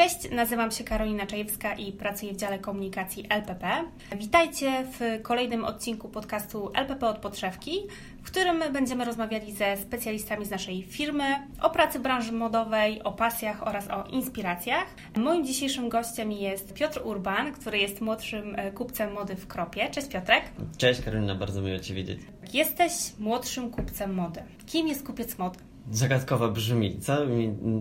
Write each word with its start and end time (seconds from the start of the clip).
Cześć, 0.00 0.30
nazywam 0.30 0.70
się 0.70 0.84
Karolina 0.84 1.26
Czajewska 1.26 1.74
i 1.74 1.92
pracuję 1.92 2.32
w 2.32 2.36
dziale 2.36 2.58
komunikacji 2.58 3.26
LPP. 3.28 3.84
Witajcie 4.16 4.84
w 4.84 5.22
kolejnym 5.22 5.64
odcinku 5.64 6.08
podcastu 6.08 6.70
LPP 6.74 7.08
od 7.08 7.18
podszewki, 7.18 7.78
w 8.22 8.30
którym 8.30 8.62
będziemy 8.72 9.04
rozmawiali 9.04 9.52
ze 9.52 9.76
specjalistami 9.76 10.46
z 10.46 10.50
naszej 10.50 10.82
firmy 10.82 11.24
o 11.62 11.70
pracy 11.70 11.98
branży 11.98 12.32
modowej, 12.32 13.02
o 13.02 13.12
pasjach 13.12 13.66
oraz 13.66 13.88
o 13.90 14.04
inspiracjach. 14.04 14.86
Moim 15.16 15.46
dzisiejszym 15.46 15.88
gościem 15.88 16.32
jest 16.32 16.74
Piotr 16.74 17.00
Urban, 17.04 17.52
który 17.52 17.78
jest 17.78 18.00
młodszym 18.00 18.54
e, 18.56 18.72
kupcem 18.72 19.12
mody 19.12 19.36
w 19.36 19.46
Kropie. 19.46 19.90
Cześć 19.90 20.08
Piotrek. 20.08 20.44
Cześć 20.78 21.00
Karolina, 21.00 21.34
bardzo 21.34 21.62
miło 21.62 21.78
Cię 21.78 21.94
widzieć. 21.94 22.20
Jesteś 22.52 22.92
młodszym 23.18 23.70
kupcem 23.70 24.14
mody. 24.14 24.42
Kim 24.66 24.88
jest 24.88 25.06
kupiec 25.06 25.38
mody? 25.38 25.69
Zagadkowa 25.92 26.48
brzmi, 26.48 26.98
co? 27.00 27.16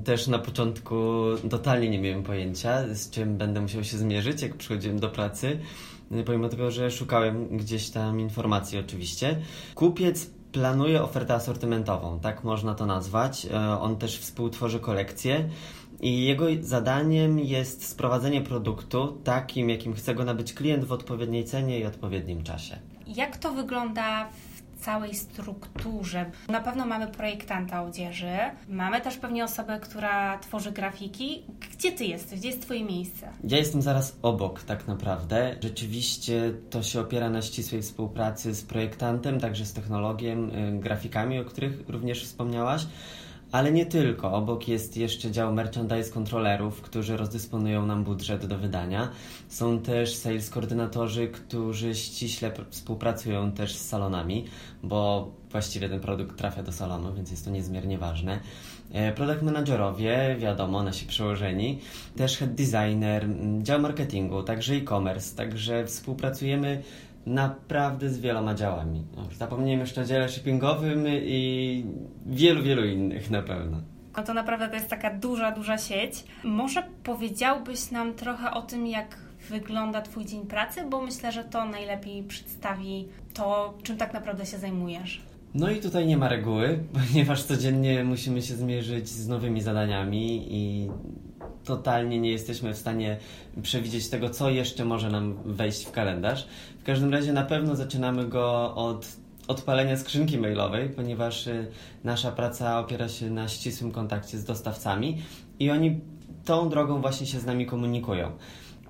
Też 0.03 0.27
na 0.27 0.39
początku 0.39 0.95
totalnie 1.49 1.89
nie 1.89 1.99
miałem 1.99 2.23
pojęcia, 2.23 2.93
z 2.93 3.09
czym 3.09 3.37
będę 3.37 3.61
musiał 3.61 3.83
się 3.83 3.97
zmierzyć, 3.97 4.41
jak 4.41 4.55
przychodziłem 4.55 4.99
do 4.99 5.09
pracy, 5.09 5.59
pomimo 6.25 6.49
tego, 6.49 6.71
że 6.71 6.91
szukałem 6.91 7.57
gdzieś 7.57 7.89
tam 7.89 8.19
informacji 8.19 8.79
oczywiście. 8.79 9.39
Kupiec 9.75 10.29
planuje 10.51 11.03
ofertę 11.03 11.33
asortymentową, 11.33 12.19
tak 12.19 12.43
można 12.43 12.75
to 12.75 12.85
nazwać. 12.85 13.45
E, 13.45 13.79
on 13.79 13.97
też 13.97 14.19
współtworzy 14.19 14.79
kolekcję 14.79 15.49
i 16.01 16.23
jego 16.23 16.45
zadaniem 16.61 17.39
jest 17.39 17.87
sprowadzenie 17.87 18.41
produktu 18.41 19.17
takim, 19.23 19.69
jakim 19.69 19.93
chce 19.93 20.15
go 20.15 20.25
nabyć 20.25 20.53
klient 20.53 20.85
w 20.85 20.91
odpowiedniej 20.91 21.45
cenie 21.45 21.79
i 21.79 21.85
odpowiednim 21.85 22.43
czasie. 22.43 22.79
Jak 23.07 23.37
to 23.37 23.51
wygląda 23.51 24.29
w 24.29 24.48
całej 24.79 25.15
strukturze. 25.15 26.25
Na 26.47 26.61
pewno 26.61 26.85
mamy 26.85 27.07
projektanta 27.07 27.83
odzieży, 27.83 28.37
mamy 28.69 29.01
też 29.01 29.17
pewnie 29.17 29.43
osobę, 29.43 29.79
która 29.79 30.37
tworzy 30.37 30.71
grafiki. 30.71 31.43
Gdzie 31.73 31.91
ty 31.91 32.05
jesteś? 32.05 32.39
Gdzie 32.39 32.49
jest 32.49 32.61
twoje 32.61 32.83
miejsce? 32.83 33.29
Ja 33.43 33.57
jestem 33.57 33.81
zaraz 33.81 34.17
obok 34.21 34.63
tak 34.63 34.87
naprawdę. 34.87 35.55
Rzeczywiście 35.63 36.53
to 36.69 36.83
się 36.83 37.01
opiera 37.01 37.29
na 37.29 37.41
ścisłej 37.41 37.81
współpracy 37.81 38.55
z 38.55 38.63
projektantem, 38.63 39.39
także 39.39 39.65
z 39.65 39.73
technologiem, 39.73 40.49
y, 40.49 40.79
grafikami, 40.79 41.39
o 41.39 41.45
których 41.45 41.89
również 41.89 42.23
wspomniałaś. 42.23 42.85
Ale 43.51 43.71
nie 43.71 43.85
tylko. 43.85 44.33
Obok 44.33 44.67
jest 44.67 44.97
jeszcze 44.97 45.31
dział 45.31 45.53
merchandise 45.53 46.11
kontrolerów, 46.11 46.81
którzy 46.81 47.17
rozdysponują 47.17 47.85
nam 47.85 48.03
budżet 48.03 48.45
do 48.45 48.57
wydania. 48.57 49.11
Są 49.47 49.79
też 49.79 50.15
sales 50.15 50.49
koordynatorzy, 50.49 51.27
którzy 51.27 51.95
ściśle 51.95 52.51
współpracują 52.69 53.51
też 53.51 53.75
z 53.75 53.87
salonami, 53.87 54.45
bo 54.83 55.31
właściwie 55.51 55.89
ten 55.89 55.99
produkt 55.99 56.37
trafia 56.37 56.63
do 56.63 56.71
salonu, 56.71 57.13
więc 57.13 57.31
jest 57.31 57.45
to 57.45 57.51
niezmiernie 57.51 57.97
ważne. 57.97 58.39
E, 58.91 59.13
product 59.13 59.41
managerowie, 59.41 60.35
wiadomo, 60.39 60.83
nasi 60.83 61.05
przełożeni, 61.05 61.79
też 62.15 62.37
head 62.37 62.55
designer, 62.55 63.27
dział 63.61 63.79
marketingu, 63.79 64.43
także 64.43 64.73
e-commerce, 64.73 65.35
także 65.35 65.85
współpracujemy 65.85 66.83
naprawdę 67.29 68.09
z 68.09 68.19
wieloma 68.19 68.55
działami. 68.55 69.03
Zapomnijmy 69.37 69.81
jeszcze 69.81 70.01
o 70.01 70.05
dziale 70.05 70.29
shippingowym 70.29 71.05
i 71.07 71.85
wielu, 72.25 72.63
wielu 72.63 72.85
innych 72.85 73.29
na 73.29 73.41
pewno. 73.41 73.77
No 74.17 74.23
to 74.23 74.33
naprawdę 74.33 74.67
to 74.67 74.75
jest 74.75 74.89
taka 74.89 75.13
duża, 75.13 75.51
duża 75.51 75.77
sieć. 75.77 76.23
Może 76.43 76.83
powiedziałbyś 77.03 77.91
nam 77.91 78.13
trochę 78.13 78.51
o 78.51 78.61
tym, 78.61 78.87
jak 78.87 79.17
wygląda 79.49 80.01
Twój 80.01 80.25
dzień 80.25 80.45
pracy, 80.45 80.81
bo 80.89 81.01
myślę, 81.01 81.31
że 81.31 81.43
to 81.43 81.65
najlepiej 81.65 82.23
przedstawi 82.23 83.07
to, 83.33 83.73
czym 83.83 83.97
tak 83.97 84.13
naprawdę 84.13 84.45
się 84.45 84.57
zajmujesz. 84.57 85.21
No 85.53 85.69
i 85.69 85.79
tutaj 85.79 86.07
nie 86.07 86.17
ma 86.17 86.29
reguły, 86.29 86.79
ponieważ 87.09 87.43
codziennie 87.43 88.03
musimy 88.03 88.41
się 88.41 88.55
zmierzyć 88.55 89.09
z 89.09 89.27
nowymi 89.27 89.61
zadaniami 89.61 90.47
i 90.49 90.89
totalnie 91.65 92.19
nie 92.19 92.31
jesteśmy 92.31 92.73
w 92.73 92.77
stanie 92.77 93.17
przewidzieć 93.61 94.09
tego, 94.09 94.29
co 94.29 94.49
jeszcze 94.49 94.85
może 94.85 95.09
nam 95.09 95.35
wejść 95.45 95.85
w 95.85 95.91
kalendarz. 95.91 96.47
W 96.79 96.83
każdym 96.83 97.13
razie 97.13 97.33
na 97.33 97.43
pewno 97.43 97.75
zaczynamy 97.75 98.27
go 98.27 98.75
od 98.75 99.07
odpalenia 99.47 99.97
skrzynki 99.97 100.37
mailowej, 100.37 100.89
ponieważ 100.89 101.47
y, 101.47 101.67
nasza 102.03 102.31
praca 102.31 102.79
opiera 102.79 103.09
się 103.09 103.29
na 103.29 103.47
ścisłym 103.47 103.91
kontakcie 103.91 104.37
z 104.37 104.43
dostawcami 104.43 105.17
i 105.59 105.71
oni 105.71 105.99
tą 106.45 106.69
drogą 106.69 107.01
właśnie 107.01 107.27
się 107.27 107.39
z 107.39 107.45
nami 107.45 107.65
komunikują. 107.65 108.31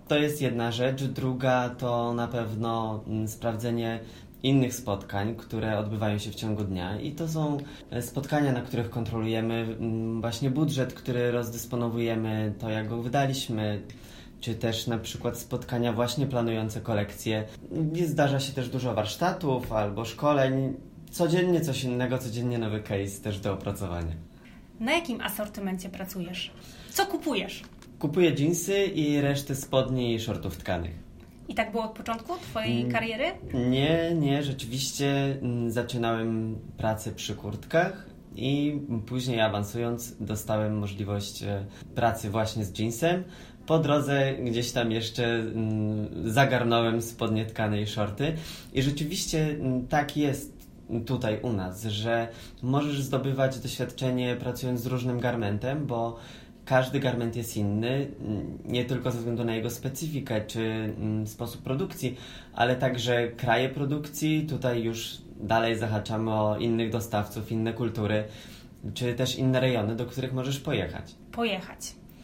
To 0.08 0.18
jest 0.18 0.42
jedna 0.42 0.72
rzecz. 0.72 1.04
Druga 1.04 1.70
to 1.70 2.14
na 2.14 2.28
pewno 2.28 3.04
mm, 3.08 3.28
sprawdzenie 3.28 4.00
innych 4.44 4.74
spotkań, 4.74 5.36
które 5.36 5.78
odbywają 5.78 6.18
się 6.18 6.32
w 6.32 6.36
ciągu 6.36 6.64
dnia 6.64 7.00
i 7.00 7.12
to 7.12 7.28
są 7.28 7.58
e, 7.92 8.02
spotkania, 8.02 8.52
na 8.52 8.62
których 8.62 8.90
kontrolujemy 8.90 9.76
mm, 9.80 10.22
właśnie 10.22 10.50
budżet, 10.50 10.94
który 10.94 11.32
rozdysponowujemy, 11.32 12.54
to 12.60 12.70
jak 12.70 12.88
go 12.88 13.02
wydaliśmy, 13.02 13.82
czy 14.40 14.56
też 14.56 14.88
na 14.88 14.98
przykład 14.98 15.38
spotkania 15.38 15.94
właśnie 15.94 16.28
planujące 16.28 16.82
kolekcje. 16.82 17.44
Zdarza 18.06 18.40
się 18.40 18.54
też 18.54 18.70
dużo 18.70 18.94
warsztatów 18.94 19.72
albo 19.74 20.06
szkoleń. 20.06 20.74
Codziennie 21.12 21.62
coś 21.62 21.84
innego, 21.84 22.18
codziennie 22.18 22.58
nowy 22.58 22.80
case 22.80 23.22
też 23.24 23.40
do 23.40 23.54
opracowania. 23.54 24.14
Na 24.80 24.92
jakim 24.92 25.22
asortymencie 25.22 25.90
pracujesz? 25.90 26.52
Co 26.90 27.06
kupujesz? 27.06 27.64
Kupuję 28.00 28.32
jeansy 28.40 28.86
i 28.86 29.22
resztę 29.22 29.56
spodni 29.56 30.14
i 30.16 30.20
shortów 30.20 30.58
tkanych. 30.58 31.09
I 31.50 31.56
tak 31.56 31.72
było 31.72 31.84
od 31.84 31.92
początku 31.92 32.38
Twojej 32.38 32.80
mm, 32.82 32.92
kariery? 32.92 33.26
Nie, 33.54 34.16
nie. 34.16 34.44
Rzeczywiście 34.44 35.38
mm, 35.42 35.72
zaczynałem 35.72 36.60
pracę 36.78 37.12
przy 37.12 37.36
kurtkach 37.36 38.06
i 38.36 38.82
później 39.06 39.42
awansując 39.42 40.16
dostałem 40.20 40.78
możliwość 40.78 41.44
e, 41.44 41.66
pracy 41.96 42.30
właśnie 42.30 42.66
z 42.66 42.80
jeansem. 42.80 43.24
Po 43.66 43.80
drodze 43.80 44.34
gdzieś 44.34 44.72
tam 44.72 44.92
jeszcze 44.92 45.26
mm, 45.26 46.32
zagarnąłem 46.32 47.02
spodnie 47.02 47.46
tkane 47.46 47.82
i 47.82 47.88
shorty 47.88 48.34
i 48.74 48.82
rzeczywiście 48.82 49.56
tak 49.90 50.18
jest 50.18 50.60
tutaj 51.06 51.40
u 51.42 51.54
nas, 51.54 51.84
że 51.84 52.28
możesz 52.62 53.02
zdobywać 53.02 53.60
doświadczenie 53.60 54.36
pracując 54.36 54.82
z 54.82 54.86
różnym 54.86 55.20
garmentem, 55.20 55.86
bo 55.86 56.20
każdy 56.70 57.00
garment 57.00 57.36
jest 57.36 57.58
inny, 57.58 58.08
nie 58.66 58.86
tylko 58.86 59.12
ze 59.12 59.18
względu 59.18 59.44
na 59.44 59.56
jego 59.56 59.70
specyfikę 59.70 60.42
czy 60.42 60.62
mm, 60.62 61.28
sposób 61.28 61.62
produkcji, 61.62 62.18
ale 62.54 62.76
także 62.76 63.28
kraje 63.28 63.70
produkcji. 63.70 64.46
Tutaj 64.50 64.84
już 64.84 65.18
dalej 65.40 65.78
zahaczamy 65.78 66.32
o 66.32 66.58
innych 66.58 66.90
dostawców, 66.90 67.52
inne 67.52 67.74
kultury, 67.74 68.24
czy 68.94 69.14
też 69.14 69.36
inne 69.36 69.60
rejony, 69.60 69.96
do 69.96 70.06
których 70.06 70.34
możesz 70.34 70.60
pojechać. 70.60 71.16
Pojechać. 71.32 71.80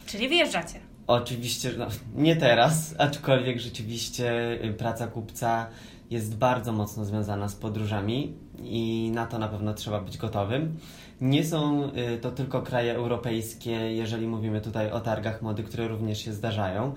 Czyli 0.06 0.28
wyjeżdżacie. 0.28 0.80
Oczywiście, 1.06 1.70
no, 1.78 1.86
nie 2.14 2.36
teraz, 2.36 2.94
aczkolwiek 2.98 3.60
rzeczywiście 3.60 4.52
y, 4.64 4.74
praca 4.74 5.06
kupca 5.06 5.66
jest 6.10 6.36
bardzo 6.36 6.72
mocno 6.72 7.04
związana 7.04 7.48
z 7.48 7.54
podróżami 7.54 8.36
i 8.58 9.10
na 9.14 9.26
to 9.26 9.38
na 9.38 9.48
pewno 9.48 9.74
trzeba 9.74 10.00
być 10.00 10.18
gotowym. 10.18 10.76
Nie 11.20 11.44
są 11.44 11.90
y, 12.14 12.18
to 12.18 12.30
tylko 12.30 12.62
kraje 12.62 12.94
europejskie, 12.94 13.70
jeżeli 13.70 14.26
mówimy 14.26 14.60
tutaj 14.60 14.90
o 14.90 15.00
targach 15.00 15.42
mody, 15.42 15.62
które 15.62 15.88
również 15.88 16.24
się 16.24 16.32
zdarzają, 16.32 16.94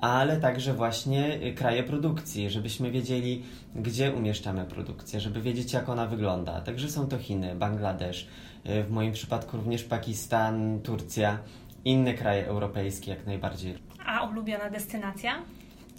ale 0.00 0.36
także 0.36 0.74
właśnie 0.74 1.42
y, 1.42 1.54
kraje 1.54 1.82
produkcji, 1.82 2.50
żebyśmy 2.50 2.90
wiedzieli, 2.90 3.42
gdzie 3.74 4.12
umieszczamy 4.12 4.64
produkcję, 4.64 5.20
żeby 5.20 5.40
wiedzieć, 5.40 5.72
jak 5.72 5.88
ona 5.88 6.06
wygląda. 6.06 6.60
Także 6.60 6.90
są 6.90 7.06
to 7.06 7.18
Chiny, 7.18 7.54
Bangladesz, 7.54 8.28
y, 8.66 8.82
w 8.84 8.90
moim 8.90 9.12
przypadku 9.12 9.56
również 9.56 9.84
Pakistan, 9.84 10.80
Turcja, 10.82 11.38
inne 11.84 12.14
kraje 12.14 12.46
europejskie 12.46 13.10
jak 13.10 13.26
najbardziej. 13.26 13.78
A 14.06 14.26
ulubiona 14.26 14.70
destynacja? 14.70 15.32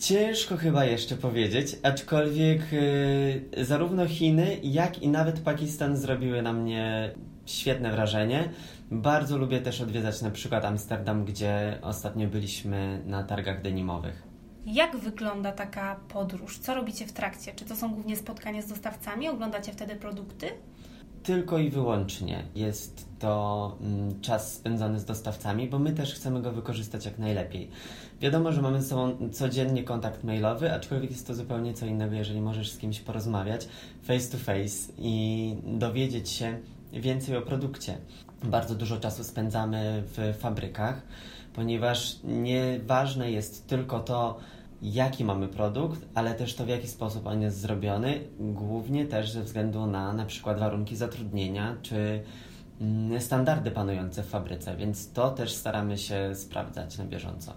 Ciężko 0.02 0.58
chyba 0.58 0.86
jeszcze 0.86 1.16
powiedzieć, 1.16 1.76
aczkolwiek 1.84 2.62
yy, 2.72 3.66
zarówno 3.66 4.08
Chiny, 4.08 4.58
jak 4.64 5.04
i 5.04 5.08
nawet 5.08 5.40
Pakistan 5.40 5.98
zrobiły 5.98 6.42
na 6.42 6.54
mnie 6.54 7.12
świetne 7.46 7.92
wrażenie. 7.92 8.50
Bardzo 8.92 9.38
lubię 9.38 9.62
też 9.62 9.82
odwiedzać 9.82 10.22
na 10.22 10.32
przykład 10.32 10.66
Amsterdam, 10.66 11.26
gdzie 11.26 11.80
ostatnio 11.82 12.28
byliśmy 12.28 13.02
na 13.06 13.24
targach 13.24 13.62
denimowych. 13.62 14.24
Jak 14.66 14.98
wygląda 14.98 15.52
taka 15.52 16.00
podróż? 16.09 16.59
Co 16.59 16.76
robicie 16.76 17.08
w 17.08 17.14
trakcie? 17.14 17.54
Czy 17.56 17.66
to 17.66 17.76
są 17.76 17.94
głównie 17.94 18.16
spotkania 18.16 18.62
z 18.62 18.68
dostawcami? 18.68 19.30
Oglądacie 19.30 19.72
wtedy 19.72 19.96
produkty? 19.96 20.47
Tylko 21.23 21.58
i 21.58 21.70
wyłącznie 21.70 22.44
jest 22.56 23.06
to 23.20 23.78
mm, 23.82 24.22
czas 24.22 24.53
spędzony 24.53 25.00
z 25.00 25.06
dostawcami, 25.06 25.68
bo 25.68 25.79
my 25.79 25.94
też 25.94 26.14
chcemy 26.14 26.41
go 26.41 26.52
wykorzystać 26.52 27.06
jak 27.06 27.20
najlepiej. 27.20 27.70
Wiadomo, 28.22 28.52
że 28.52 28.62
mamy 28.62 28.82
z 28.82 28.88
sobą 28.88 29.18
codziennie 29.32 29.84
kontakt 29.84 30.23
mailowy, 30.23 30.73
aczkolwiek 30.73 31.12
jest 31.12 31.28
to 31.28 31.34
zupełnie 31.34 31.73
co 31.73 31.85
innego, 31.85 32.16
jeżeli 32.16 32.41
możesz 32.41 32.72
z 32.72 32.78
kimś 32.78 33.00
porozmawiać 33.00 33.68
face 34.03 34.32
to 34.32 34.38
face 34.38 34.94
i 34.97 35.56
dowiedzieć 35.64 36.29
się, 36.29 36.58
więcej 36.94 37.38
o 37.38 37.41
produkcie. 37.41 37.97
Bardzo 38.44 38.76
dużo 38.76 38.97
czasu 38.97 39.23
spędzamy 39.23 40.03
w 40.06 40.35
fabrykach, 40.40 41.02
ponieważ 41.53 42.16
nieważne 42.23 43.32
jest 43.32 43.68
tylko 43.68 44.00
to, 44.00 44.40
jaki 44.82 45.26
mamy 45.26 45.48
produkt, 45.48 46.06
ale 46.14 46.34
też 46.34 46.56
to, 46.56 46.66
w 46.66 46.70
jaki 46.70 46.88
sposób 46.88 47.28
on 47.28 47.42
jest 47.42 47.60
zrobiony, 47.60 48.20
głównie 48.40 49.06
też 49.06 49.32
ze 49.32 49.44
względu 49.44 49.86
na 49.86 50.14
na 50.14 50.26
przykład 50.26 50.60
warunki 50.60 50.96
zatrudnienia, 50.96 51.76
czy 51.82 52.24
mm, 52.82 53.22
standardy 53.22 53.72
panujące 53.72 54.24
w 54.24 54.30
fabryce, 54.30 54.76
więc 54.76 55.12
to 55.12 55.32
też 55.32 55.54
staramy 55.54 55.98
się 55.98 56.36
sprawdzać 56.36 56.98
na 56.98 57.06
bieżąco. 57.06 57.54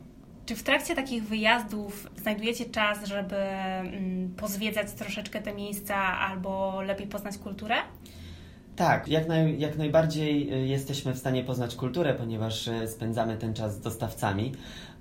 Czy 0.47 0.57
w 0.57 0.63
trakcie 0.63 0.95
takich 0.95 1.25
wyjazdów 1.25 2.11
znajdujecie 2.17 2.65
czas, 2.65 3.05
żeby 3.05 3.37
mm, 3.37 4.35
pozwiedzać 4.37 4.93
troszeczkę 4.93 5.43
te 5.43 5.55
miejsca 5.55 5.97
albo 6.19 6.83
lepiej 6.83 7.07
poznać 7.07 7.39
kulturę? 7.39 7.75
Tak, 8.77 9.09
jak, 9.09 9.29
naj, 9.29 9.59
jak 9.59 9.79
najbardziej 9.79 10.55
y, 10.55 10.67
jesteśmy 10.67 11.15
w 11.15 11.19
stanie 11.19 11.45
poznać 11.45 11.75
kulturę, 11.77 12.15
ponieważ 12.15 12.69
y, 12.69 12.89
spędzamy 12.89 13.37
ten 13.37 13.55
czas 13.55 13.75
z 13.75 13.81
dostawcami. 13.81 14.53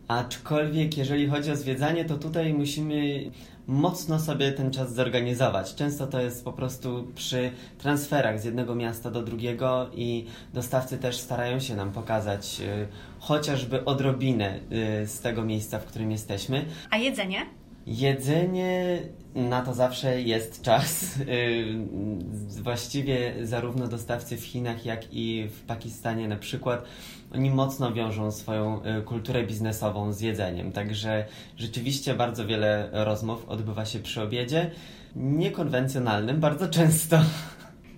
Aczkolwiek, 0.08 0.98
jeżeli 0.98 1.28
chodzi 1.28 1.52
o 1.52 1.56
zwiedzanie, 1.56 2.06
to 2.06 2.18
tutaj 2.18 2.54
musimy 2.54 3.32
mocno 3.68 4.20
sobie 4.20 4.52
ten 4.52 4.72
czas 4.72 4.94
zorganizować. 4.94 5.76
Często 5.76 6.08
to 6.08 6.22
jest 6.22 6.46
po 6.46 6.54
prostu 6.54 7.08
przy 7.16 7.52
transferach 7.78 8.40
z 8.40 8.46
jednego 8.46 8.76
miasta 8.76 9.12
do 9.12 9.22
drugiego 9.22 9.90
i 9.96 10.26
dostawcy 10.54 10.98
też 10.98 11.18
starają 11.18 11.60
się 11.60 11.76
nam 11.76 11.92
pokazać 11.92 12.62
y, 12.62 12.88
chociażby 13.20 13.86
odrobinę 13.86 14.60
y, 15.04 15.08
z 15.08 15.20
tego 15.20 15.46
miejsca, 15.46 15.80
w 15.80 15.86
którym 15.86 16.12
jesteśmy. 16.12 16.66
A 16.90 16.98
jedzenie? 16.98 17.46
Jedzenie 17.88 19.00
na 19.36 19.62
to 19.62 19.74
zawsze 19.74 20.22
jest 20.22 20.62
czas. 20.62 21.18
Y, 21.18 22.62
właściwie 22.62 23.34
zarówno 23.42 23.88
dostawcy 23.88 24.38
w 24.38 24.44
Chinach, 24.46 24.86
jak 24.86 25.14
i 25.14 25.48
w 25.48 25.62
Pakistanie 25.62 26.28
na 26.28 26.36
przykład, 26.36 26.86
oni 27.34 27.50
mocno 27.52 27.94
wiążą 27.94 28.32
swoją 28.32 28.82
y, 28.86 29.02
kulturę 29.02 29.44
biznesową 29.44 30.14
z 30.14 30.22
jedzeniem. 30.22 30.72
Także 30.72 31.26
rzeczywiście 31.58 32.14
bardzo 32.14 32.46
wiele 32.46 32.90
rozmów 32.92 33.50
odbywa 33.50 33.86
się 33.86 34.00
przy 34.00 34.22
obiedzie. 34.22 34.72
Niekonwencjonalnym 35.16 36.40
bardzo 36.40 36.68
często. 36.68 37.20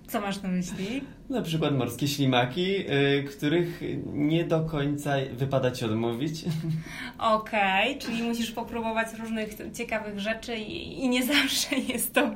Co 0.08 0.20
masz 0.20 0.42
na 0.42 0.48
myśli? 0.48 1.02
Na 1.30 1.42
przykład 1.42 1.74
morskie 1.74 2.08
ślimaki, 2.08 2.72
yy, 2.72 3.24
których 3.24 3.80
nie 4.06 4.44
do 4.44 4.60
końca 4.60 5.14
wypada 5.32 5.70
ci 5.70 5.84
odmówić. 5.84 6.44
Okej, 7.18 7.90
okay, 7.90 8.00
czyli 8.00 8.22
musisz 8.22 8.50
popróbować 8.52 9.08
różnych 9.18 9.48
ciekawych 9.74 10.20
rzeczy 10.20 10.56
i, 10.56 11.04
i, 11.04 11.08
nie 11.08 11.24
zawsze 11.34 11.76
jest 11.76 12.14
to 12.14 12.30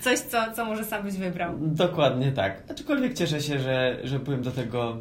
coś, 0.00 0.18
co, 0.18 0.52
co 0.52 0.64
może 0.64 0.84
sam 0.84 1.02
byś 1.02 1.14
wybrał. 1.14 1.54
Dokładnie 1.60 2.32
tak. 2.32 2.62
Aczkolwiek 2.70 3.14
cieszę 3.14 3.40
się, 3.40 3.58
że, 3.58 3.98
że 4.04 4.18
byłem 4.18 4.42
do 4.42 4.50
tego 4.50 4.98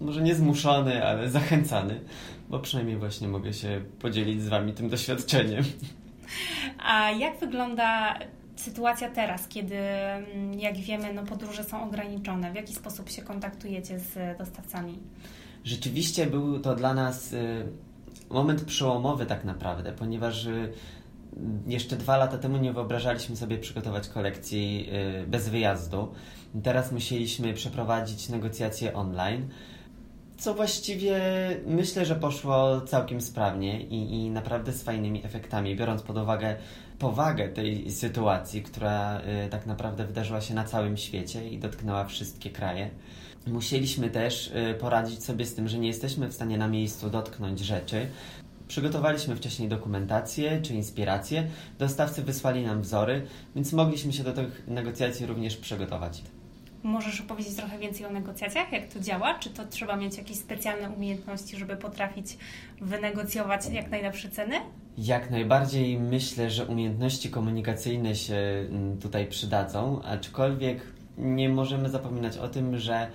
może 0.00 0.22
nie 0.22 0.34
zmuszony, 0.34 1.06
ale 1.06 1.30
zachęcany, 1.30 2.00
bo 2.48 2.58
przynajmniej 2.58 2.96
właśnie 2.96 3.28
mogę 3.28 3.52
się 3.52 3.80
podzielić 3.98 4.42
z 4.42 4.48
Wami 4.48 4.72
tym 4.72 4.88
doświadczeniem. 4.88 5.64
A 6.78 7.10
jak 7.10 7.38
wygląda 7.40 8.18
sytuacja 8.56 9.10
teraz, 9.10 9.48
kiedy, 9.48 9.76
mm, 9.76 10.60
jak 10.60 10.76
wiemy, 10.76 11.12
no, 11.14 11.22
podróże 11.22 11.64
są 11.64 11.84
ograniczone? 11.84 12.52
W 12.52 12.54
jaki 12.54 12.74
sposób 12.74 13.10
się 13.10 13.22
kontaktujecie 13.22 13.98
z 13.98 14.38
dostawcami? 14.38 14.98
Rzeczywiście 15.64 16.26
był 16.26 16.60
to 16.60 16.74
dla 16.74 16.94
nas 16.94 17.32
y, 17.32 17.66
moment 18.30 18.64
przełomowy 18.64 19.26
tak 19.26 19.44
naprawdę, 19.44 19.92
ponieważ 19.92 20.46
y, 20.46 20.72
jeszcze 21.66 21.96
dwa 21.96 22.16
lata 22.16 22.38
temu 22.38 22.56
nie 22.56 22.72
wyobrażaliśmy 22.72 23.36
sobie 23.36 23.58
przygotować 23.58 24.08
kolekcji 24.08 24.88
y, 25.22 25.26
bez 25.26 25.48
wyjazdu. 25.48 26.12
Teraz 26.62 26.92
musieliśmy 26.92 27.54
przeprowadzić 27.54 28.28
negocjacje 28.28 28.94
online 28.94 29.48
co 30.36 30.54
właściwie 30.54 31.20
myślę, 31.66 32.04
że 32.04 32.14
poszło 32.14 32.80
całkiem 32.80 33.20
sprawnie 33.20 33.82
i, 33.82 34.14
i 34.14 34.30
naprawdę 34.30 34.72
z 34.72 34.82
fajnymi 34.82 35.24
efektami, 35.24 35.76
biorąc 35.76 36.02
pod 36.02 36.16
uwagę 36.16 36.56
powagę 36.98 37.48
tej 37.48 37.90
sytuacji, 37.90 38.62
która 38.62 39.20
y, 39.46 39.48
tak 39.50 39.66
naprawdę 39.66 40.06
wydarzyła 40.06 40.40
się 40.40 40.54
na 40.54 40.64
całym 40.64 40.96
świecie 40.96 41.48
i 41.48 41.58
dotknęła 41.58 42.04
wszystkie 42.04 42.50
kraje. 42.50 42.90
Musieliśmy 43.46 44.10
też 44.10 44.46
y, 44.46 44.74
poradzić 44.74 45.24
sobie 45.24 45.46
z 45.46 45.54
tym, 45.54 45.68
że 45.68 45.78
nie 45.78 45.88
jesteśmy 45.88 46.28
w 46.28 46.34
stanie 46.34 46.58
na 46.58 46.68
miejscu 46.68 47.10
dotknąć 47.10 47.60
rzeczy. 47.60 48.06
Przygotowaliśmy 48.68 49.36
wcześniej 49.36 49.68
dokumentację 49.68 50.62
czy 50.62 50.74
inspirację, 50.74 51.46
dostawcy 51.78 52.22
wysłali 52.22 52.62
nam 52.62 52.82
wzory, 52.82 53.26
więc 53.54 53.72
mogliśmy 53.72 54.12
się 54.12 54.24
do 54.24 54.32
tych 54.32 54.66
negocjacji 54.68 55.26
również 55.26 55.56
przygotować. 55.56 56.22
Możesz 56.82 57.20
opowiedzieć 57.20 57.54
trochę 57.54 57.78
więcej 57.78 58.06
o 58.06 58.10
negocjacjach, 58.10 58.72
jak 58.72 58.86
to 58.86 59.00
działa? 59.00 59.38
Czy 59.38 59.50
to 59.50 59.64
trzeba 59.66 59.96
mieć 59.96 60.18
jakieś 60.18 60.36
specjalne 60.36 60.90
umiejętności, 60.90 61.56
żeby 61.56 61.76
potrafić 61.76 62.38
wynegocjować 62.80 63.60
jak 63.72 63.90
najlepsze 63.90 64.30
ceny? 64.30 64.60
Jak 64.98 65.30
najbardziej 65.30 65.98
myślę, 65.98 66.50
że 66.50 66.66
umiejętności 66.66 67.30
komunikacyjne 67.30 68.14
się 68.14 68.34
mm, 68.34 68.98
tutaj 68.98 69.26
przydadzą, 69.26 70.02
aczkolwiek 70.02 70.80
nie 71.18 71.48
możemy 71.48 71.90
zapominać 71.90 72.36
o 72.36 72.48
tym, 72.48 72.78
że 72.78 73.06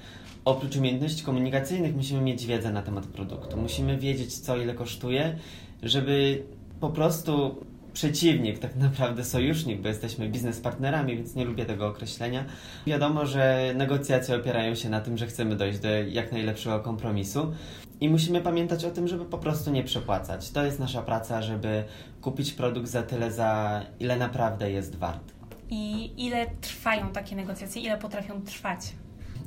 oprócz 0.45 0.75
umiejętności 0.75 1.23
komunikacyjnych 1.23 1.95
musimy 1.95 2.21
mieć 2.21 2.45
wiedzę 2.45 2.71
na 2.71 2.81
temat 2.81 3.05
produktu. 3.05 3.57
Musimy 3.57 3.97
wiedzieć, 3.97 4.37
co 4.37 4.57
ile 4.57 4.73
kosztuje, 4.73 5.35
żeby 5.83 6.43
po 6.79 6.89
prostu 6.89 7.55
przeciwnik, 7.93 8.59
tak 8.59 8.75
naprawdę 8.75 9.25
sojusznik, 9.25 9.81
bo 9.81 9.87
jesteśmy 9.87 10.29
biznes 10.29 10.59
partnerami, 10.59 11.15
więc 11.15 11.35
nie 11.35 11.45
lubię 11.45 11.65
tego 11.65 11.87
określenia. 11.87 12.45
Wiadomo, 12.87 13.25
że 13.25 13.73
negocjacje 13.75 14.35
opierają 14.35 14.75
się 14.75 14.89
na 14.89 15.01
tym, 15.01 15.17
że 15.17 15.27
chcemy 15.27 15.55
dojść 15.55 15.79
do 15.79 15.89
jak 15.89 16.31
najlepszego 16.31 16.79
kompromisu 16.79 17.53
i 18.01 18.09
musimy 18.09 18.41
pamiętać 18.41 18.85
o 18.85 18.91
tym, 18.91 19.07
żeby 19.07 19.25
po 19.25 19.37
prostu 19.37 19.71
nie 19.71 19.83
przepłacać. 19.83 20.51
To 20.51 20.65
jest 20.65 20.79
nasza 20.79 21.01
praca, 21.01 21.41
żeby 21.41 21.83
kupić 22.21 22.53
produkt 22.53 22.87
za 22.87 23.03
tyle, 23.03 23.31
za 23.31 23.81
ile 23.99 24.17
naprawdę 24.17 24.71
jest 24.71 24.95
wart. 24.95 25.33
I 25.69 26.11
ile 26.25 26.45
trwają 26.61 27.11
takie 27.11 27.35
negocjacje? 27.35 27.81
Ile 27.81 27.97
potrafią 27.97 28.41
trwać? 28.41 28.79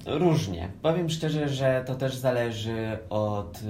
Różnie. 0.07 0.69
Powiem 0.83 1.11
szczerze, 1.11 1.49
że 1.49 1.85
to 1.87 1.95
też 1.95 2.17
zależy 2.17 2.99
od 3.11 3.63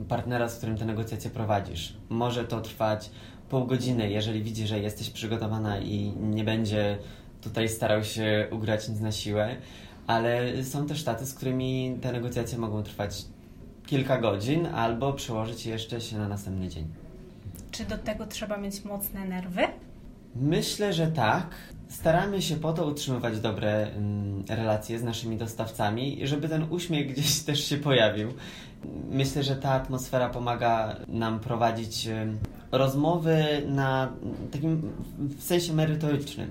y, 0.00 0.04
partnera, 0.08 0.48
z 0.48 0.56
którym 0.56 0.76
te 0.76 0.84
negocjacje 0.84 1.30
prowadzisz. 1.30 1.96
Może 2.08 2.44
to 2.44 2.60
trwać 2.60 3.10
pół 3.48 3.66
godziny, 3.66 4.10
jeżeli 4.10 4.42
widzi, 4.42 4.66
że 4.66 4.78
jesteś 4.78 5.10
przygotowana 5.10 5.78
i 5.78 6.12
nie 6.20 6.44
będzie 6.44 6.98
tutaj 7.40 7.68
starał 7.68 8.04
się 8.04 8.48
ugrać 8.50 8.88
nic 8.88 9.00
na 9.00 9.12
siłę, 9.12 9.56
ale 10.06 10.64
są 10.64 10.86
też 10.86 11.04
taty, 11.04 11.26
z 11.26 11.34
którymi 11.34 11.98
te 12.02 12.12
negocjacje 12.12 12.58
mogą 12.58 12.82
trwać 12.82 13.24
kilka 13.86 14.18
godzin 14.18 14.66
albo 14.66 15.12
przełożyć 15.12 15.66
jeszcze 15.66 16.00
się 16.00 16.18
na 16.18 16.28
następny 16.28 16.68
dzień. 16.68 16.86
Czy 17.70 17.84
do 17.84 17.98
tego 17.98 18.26
trzeba 18.26 18.56
mieć 18.56 18.84
mocne 18.84 19.24
nerwy? 19.24 19.62
Myślę, 20.36 20.92
że 20.92 21.06
tak. 21.06 21.46
Staramy 21.88 22.42
się 22.42 22.56
po 22.56 22.72
to 22.72 22.86
utrzymywać 22.86 23.40
dobre 23.40 23.92
mm, 23.92 24.44
relacje 24.48 24.98
z 24.98 25.02
naszymi 25.02 25.36
dostawcami, 25.36 26.20
żeby 26.22 26.48
ten 26.48 26.66
uśmiech 26.70 27.12
gdzieś 27.12 27.40
też 27.48 27.64
się 27.64 27.76
pojawił. 27.76 28.28
Myślę, 29.10 29.42
że 29.42 29.56
ta 29.56 29.70
atmosfera 29.70 30.28
pomaga 30.28 30.96
nam 31.08 31.40
prowadzić 31.40 32.08
rozmowy 32.72 33.62
na 33.66 34.12
takim 34.52 34.92
w 35.18 35.42
sensie 35.42 35.72
merytorycznym. 35.72 36.50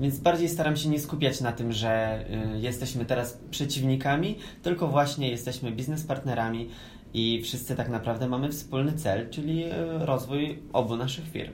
Więc 0.00 0.18
bardziej 0.18 0.48
staram 0.48 0.76
się 0.76 0.88
nie 0.88 0.98
skupiać 1.00 1.40
na 1.40 1.52
tym, 1.52 1.72
że 1.72 2.24
y, 2.54 2.60
jesteśmy 2.60 3.04
teraz 3.04 3.38
przeciwnikami, 3.50 4.38
tylko 4.62 4.88
właśnie 4.88 5.30
jesteśmy 5.30 5.72
biznespartnerami 5.72 6.70
i 7.14 7.42
wszyscy 7.42 7.76
tak 7.76 7.88
naprawdę 7.88 8.28
mamy 8.28 8.52
wspólny 8.52 8.92
cel, 8.92 9.30
czyli 9.30 9.64
y, 9.64 9.72
rozwój 9.98 10.62
obu 10.72 10.96
naszych 10.96 11.28
firm. 11.28 11.52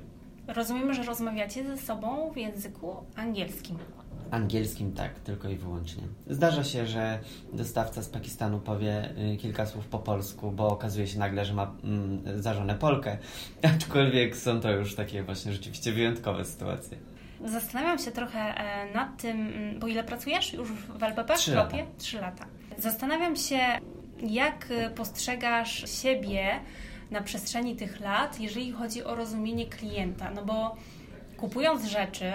Rozumiemy, 0.49 0.95
że 0.95 1.03
rozmawiacie 1.03 1.65
ze 1.65 1.77
sobą 1.77 2.31
w 2.33 2.37
języku 2.37 2.97
angielskim. 3.17 3.77
Angielskim 4.31 4.93
tak, 4.93 5.19
tylko 5.19 5.49
i 5.49 5.57
wyłącznie. 5.57 6.03
Zdarza 6.27 6.65
się, 6.65 6.87
że 6.87 7.19
dostawca 7.53 8.03
z 8.03 8.09
Pakistanu 8.09 8.59
powie 8.59 9.11
y, 9.35 9.37
kilka 9.37 9.67
słów 9.67 9.87
po 9.87 9.99
polsku, 9.99 10.53
bo 10.53 10.69
okazuje 10.69 11.07
się 11.07 11.19
nagle, 11.19 11.45
że 11.45 11.55
ma 11.55 11.75
mm, 11.85 12.43
za 12.43 12.55
żonę 12.55 12.75
Polkę, 12.75 13.19
aczkolwiek 13.77 14.37
są 14.37 14.61
to 14.61 14.73
już 14.73 14.95
takie 14.95 15.23
właśnie 15.23 15.53
rzeczywiście 15.53 15.93
wyjątkowe 15.93 16.45
sytuacje. 16.45 17.10
Zastanawiam 17.45 17.99
się 17.99 18.11
trochę 18.11 18.39
e, 18.39 18.95
nad 18.95 19.23
tym, 19.23 19.49
mm, 19.49 19.79
bo 19.79 19.87
ile 19.87 20.05
pracujesz 20.05 20.53
już 20.53 20.73
w 20.73 21.03
LPP? 21.03 21.35
Trzy 21.35 21.55
lata. 21.55 21.77
Trzy 21.99 22.21
lata. 22.21 22.47
Zastanawiam 22.79 23.37
się, 23.37 23.59
jak 24.23 24.67
e, 24.71 24.91
postrzegasz 24.91 26.01
siebie 26.03 26.61
na 27.11 27.21
przestrzeni 27.21 27.77
tych 27.77 28.01
lat, 28.01 28.41
jeżeli 28.41 28.73
chodzi 28.73 29.05
o 29.05 29.15
rozumienie 29.15 29.67
klienta, 29.67 30.31
no 30.31 30.45
bo 30.45 30.77
kupując 31.37 31.85
rzeczy, 31.85 32.33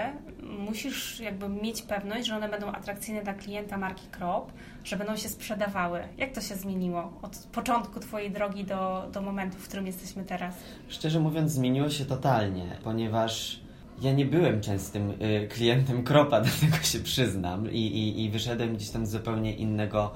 musisz 0.59 1.19
jakby 1.19 1.49
mieć 1.49 1.81
pewność, 1.81 2.27
że 2.27 2.35
one 2.35 2.49
będą 2.49 2.71
atrakcyjne 2.71 3.23
dla 3.23 3.33
klienta 3.33 3.77
marki 3.77 4.07
Krop, 4.07 4.51
że 4.83 4.97
będą 4.97 5.15
się 5.15 5.29
sprzedawały. 5.29 6.03
Jak 6.17 6.31
to 6.31 6.41
się 6.41 6.55
zmieniło 6.55 7.13
od 7.21 7.37
początku 7.37 7.99
Twojej 7.99 8.31
drogi 8.31 8.63
do, 8.63 9.09
do 9.11 9.21
momentu, 9.21 9.57
w 9.57 9.67
którym 9.67 9.87
jesteśmy 9.87 10.23
teraz? 10.23 10.55
Szczerze 10.87 11.19
mówiąc, 11.19 11.51
zmieniło 11.51 11.89
się 11.89 12.05
totalnie, 12.05 12.77
ponieważ 12.83 13.59
ja 14.01 14.13
nie 14.13 14.25
byłem 14.25 14.61
częstym 14.61 15.09
y, 15.09 15.47
klientem 15.47 16.03
Kropa, 16.03 16.41
do 16.41 16.49
tego 16.61 16.83
się 16.83 16.99
przyznam, 16.99 17.71
i, 17.71 17.77
i, 17.77 18.23
i 18.23 18.29
wyszedłem 18.29 18.75
gdzieś 18.75 18.89
tam 18.89 19.05
z 19.05 19.09
zupełnie 19.09 19.53
innego 19.53 20.11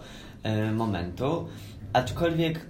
y, 0.45 0.71
momentu. 0.71 1.47
Aczkolwiek 1.93 2.65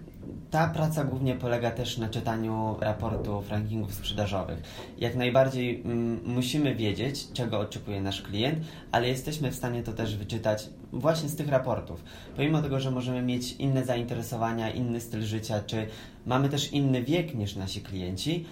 ta 0.51 0.67
praca 0.67 1.03
głównie 1.03 1.35
polega 1.35 1.71
też 1.71 1.97
na 1.97 2.09
czytaniu 2.09 2.77
raportów, 2.81 3.49
rankingów 3.49 3.93
sprzedażowych. 3.93 4.61
Jak 4.97 5.15
najbardziej 5.15 5.81
mm, 5.81 6.19
musimy 6.25 6.75
wiedzieć, 6.75 7.31
czego 7.33 7.59
oczekuje 7.59 8.01
nasz 8.01 8.21
klient, 8.21 8.59
ale 8.91 9.07
jesteśmy 9.07 9.51
w 9.51 9.55
stanie 9.55 9.83
to 9.83 9.93
też 9.93 10.15
wyczytać 10.15 10.69
właśnie 10.93 11.29
z 11.29 11.35
tych 11.35 11.49
raportów. 11.49 12.03
Pomimo 12.35 12.61
tego, 12.61 12.79
że 12.79 12.91
możemy 12.91 13.21
mieć 13.21 13.53
inne 13.53 13.85
zainteresowania, 13.85 14.71
inny 14.71 15.01
styl 15.01 15.21
życia, 15.21 15.61
czy 15.65 15.87
mamy 16.25 16.49
też 16.49 16.73
inny 16.73 17.03
wiek 17.03 17.35
niż 17.35 17.55
nasi 17.55 17.81
klienci, 17.81 18.45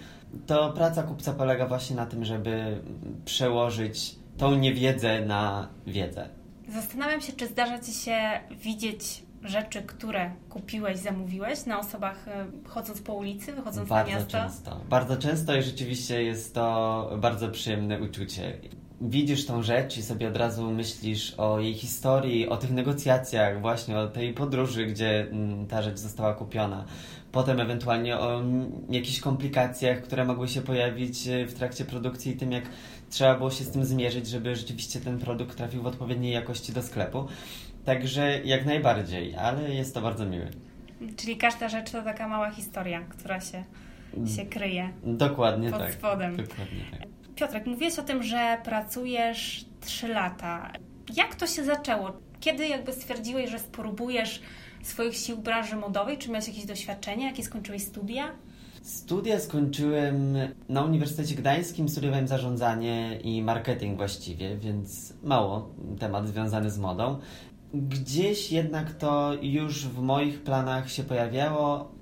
to 0.46 0.72
praca 0.72 1.02
kupca 1.02 1.32
polega 1.32 1.66
właśnie 1.66 1.96
na 1.96 2.06
tym, 2.06 2.24
żeby 2.24 2.82
przełożyć 3.24 4.16
tą 4.36 4.54
niewiedzę 4.54 5.20
na 5.26 5.68
wiedzę. 5.86 6.28
Zastanawiam 6.68 7.20
się, 7.20 7.32
czy 7.32 7.46
zdarza 7.46 7.78
Ci 7.78 7.92
się 7.92 8.40
widzieć 8.50 9.22
rzeczy, 9.42 9.82
które 9.82 10.30
kupiłeś, 10.48 10.98
zamówiłeś 10.98 11.66
na 11.66 11.78
osobach 11.78 12.28
e, 12.28 12.46
chodząc 12.66 13.00
po 13.00 13.14
ulicy, 13.14 13.52
wychodząc 13.52 13.88
bardzo 13.88 14.12
na 14.12 14.18
miasto? 14.18 14.38
Bardzo 14.38 14.48
często. 14.48 14.80
Bardzo 14.90 15.16
często 15.16 15.56
i 15.56 15.62
rzeczywiście 15.62 16.22
jest 16.22 16.54
to 16.54 17.10
bardzo 17.20 17.48
przyjemne 17.48 18.00
uczucie. 18.00 18.58
Widzisz 19.00 19.46
tą 19.46 19.62
rzecz 19.62 19.98
i 19.98 20.02
sobie 20.02 20.28
od 20.28 20.36
razu 20.36 20.70
myślisz 20.70 21.34
o 21.34 21.60
jej 21.60 21.74
historii, 21.74 22.48
o 22.48 22.56
tych 22.56 22.70
negocjacjach, 22.70 23.60
właśnie 23.60 23.98
o 23.98 24.08
tej 24.08 24.34
podróży, 24.34 24.86
gdzie 24.86 25.20
mm, 25.20 25.66
ta 25.66 25.82
rzecz 25.82 25.98
została 25.98 26.34
kupiona. 26.34 26.84
Potem 27.32 27.60
ewentualnie 27.60 28.18
o 28.18 28.40
mm, 28.40 28.72
jakichś 28.90 29.20
komplikacjach, 29.20 30.02
które 30.02 30.24
mogły 30.24 30.48
się 30.48 30.62
pojawić 30.62 31.28
e, 31.28 31.46
w 31.46 31.54
trakcie 31.54 31.84
produkcji 31.84 32.32
i 32.32 32.36
tym, 32.36 32.52
jak 32.52 32.64
trzeba 33.10 33.34
było 33.34 33.50
się 33.50 33.64
z 33.64 33.70
tym 33.70 33.84
zmierzyć, 33.84 34.26
żeby 34.26 34.56
rzeczywiście 34.56 35.00
ten 35.00 35.18
produkt 35.18 35.56
trafił 35.56 35.82
w 35.82 35.86
odpowiedniej 35.86 36.32
jakości 36.32 36.72
do 36.72 36.82
sklepu. 36.82 37.26
Także 37.84 38.40
jak 38.44 38.66
najbardziej, 38.66 39.36
ale 39.36 39.74
jest 39.74 39.94
to 39.94 40.00
bardzo 40.00 40.26
miłe. 40.26 40.48
Czyli 41.16 41.36
każda 41.36 41.68
rzecz 41.68 41.90
to 41.90 42.02
taka 42.02 42.28
mała 42.28 42.50
historia, 42.50 43.00
która 43.00 43.40
się, 43.40 43.64
się 44.36 44.46
kryje. 44.46 44.90
Dokładnie 45.04 45.70
pod 45.70 45.78
tak. 45.78 45.94
spodem. 45.94 46.36
Dokładnie 46.36 46.84
tak. 46.90 47.17
Piotrek, 47.38 47.66
mówiłeś 47.66 47.98
o 47.98 48.02
tym, 48.02 48.22
że 48.22 48.58
pracujesz 48.64 49.64
3 49.80 50.08
lata. 50.08 50.72
Jak 51.16 51.34
to 51.34 51.46
się 51.46 51.64
zaczęło? 51.64 52.12
Kiedy 52.40 52.68
jakby 52.68 52.92
stwierdziłeś, 52.92 53.50
że 53.50 53.58
spróbujesz 53.58 54.42
swoich 54.82 55.16
sił 55.16 55.36
w 55.36 55.40
branży 55.40 55.76
modowej? 55.76 56.18
Czy 56.18 56.30
miałeś 56.30 56.48
jakieś 56.48 56.64
doświadczenie? 56.66 57.26
Jakie 57.26 57.42
skończyłeś 57.42 57.82
studia? 57.82 58.24
Studia 58.82 59.40
skończyłem 59.40 60.36
na 60.68 60.82
Uniwersytecie 60.82 61.34
Gdańskim, 61.34 61.88
studiowałem 61.88 62.28
zarządzanie 62.28 63.18
i 63.24 63.42
marketing 63.42 63.96
właściwie, 63.96 64.56
więc 64.56 65.14
mało 65.22 65.74
temat 65.98 66.28
związany 66.28 66.70
z 66.70 66.78
modą. 66.78 67.18
Gdzieś 67.74 68.52
jednak 68.52 68.92
to 68.92 69.32
już 69.42 69.86
w 69.86 70.00
moich 70.00 70.42
planach 70.42 70.90
się 70.90 71.02
pojawiało. 71.02 71.92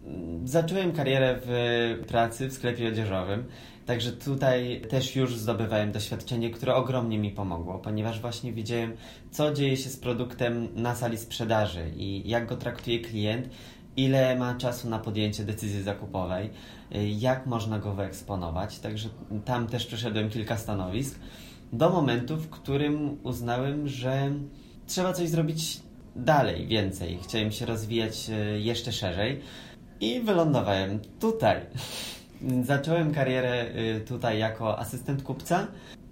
Zacząłem 0.44 0.92
karierę 0.92 1.40
w 1.42 2.04
pracy 2.08 2.48
w 2.48 2.52
sklepie 2.52 2.88
odzieżowym, 2.88 3.44
także 3.86 4.12
tutaj 4.12 4.82
też 4.88 5.16
już 5.16 5.36
zdobywałem 5.36 5.92
doświadczenie, 5.92 6.50
które 6.50 6.74
ogromnie 6.74 7.18
mi 7.18 7.30
pomogło, 7.30 7.78
ponieważ 7.78 8.20
właśnie 8.20 8.52
widziałem, 8.52 8.96
co 9.30 9.52
dzieje 9.52 9.76
się 9.76 9.90
z 9.90 9.96
produktem 9.96 10.68
na 10.74 10.94
sali 10.94 11.18
sprzedaży 11.18 11.90
i 11.96 12.28
jak 12.28 12.46
go 12.46 12.56
traktuje 12.56 13.00
klient, 13.00 13.48
ile 13.96 14.36
ma 14.36 14.54
czasu 14.54 14.88
na 14.88 14.98
podjęcie 14.98 15.44
decyzji 15.44 15.82
zakupowej, 15.82 16.50
jak 17.18 17.46
można 17.46 17.78
go 17.78 17.94
wyeksponować. 17.94 18.78
Także 18.78 19.08
tam 19.44 19.66
też 19.66 19.86
przeszedłem 19.86 20.30
kilka 20.30 20.56
stanowisk 20.56 21.18
do 21.72 21.90
momentu, 21.90 22.36
w 22.36 22.50
którym 22.50 23.18
uznałem, 23.22 23.88
że 23.88 24.30
trzeba 24.86 25.12
coś 25.12 25.28
zrobić 25.28 25.80
dalej, 26.16 26.66
więcej. 26.66 27.18
Chciałem 27.22 27.52
się 27.52 27.66
rozwijać 27.66 28.30
e, 28.30 28.60
jeszcze 28.60 28.92
szerzej 28.92 29.40
i 30.00 30.20
wylądowałem 30.20 31.00
tutaj. 31.20 31.60
Zacząłem 32.62 33.14
karierę 33.14 33.52
e, 33.52 34.00
tutaj 34.00 34.38
jako 34.38 34.78
asystent 34.78 35.22
kupca. 35.22 35.66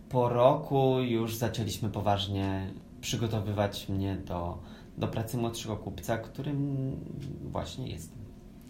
Po 0.08 0.28
roku 0.28 1.00
już 1.00 1.34
zaczęliśmy 1.34 1.90
poważnie 1.90 2.70
przygotowywać 3.00 3.88
mnie 3.88 4.16
do, 4.16 4.58
do 4.98 5.08
pracy 5.08 5.36
młodszego 5.36 5.76
kupca, 5.76 6.18
którym 6.18 6.90
właśnie 7.42 7.88
jestem. 7.88 8.18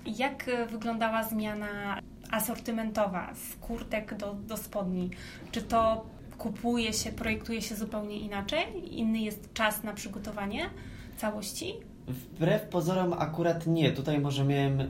Jak 0.06 0.50
wyglądała 0.70 1.23
zmiana 1.23 2.00
asortymentowa 2.30 3.34
z 3.34 3.56
kurtek 3.56 4.16
do, 4.16 4.34
do 4.34 4.56
spodni? 4.56 5.11
Czy 5.52 5.62
to 5.62 6.06
kupuje 6.38 6.92
się, 6.92 7.12
projektuje 7.12 7.62
się 7.62 7.75
zupełnie 7.76 8.16
inaczej? 8.18 8.96
Inny 8.99 9.18
jest 9.18 9.52
czas 9.52 9.82
na 9.82 9.92
przygotowanie 9.92 10.70
całości? 11.16 11.75
Wbrew 12.08 12.62
pozorom 12.62 13.12
akurat 13.12 13.66
nie. 13.66 13.92
Tutaj 13.92 14.20
może 14.20 14.44
miałem 14.44 14.80
y, 14.80 14.88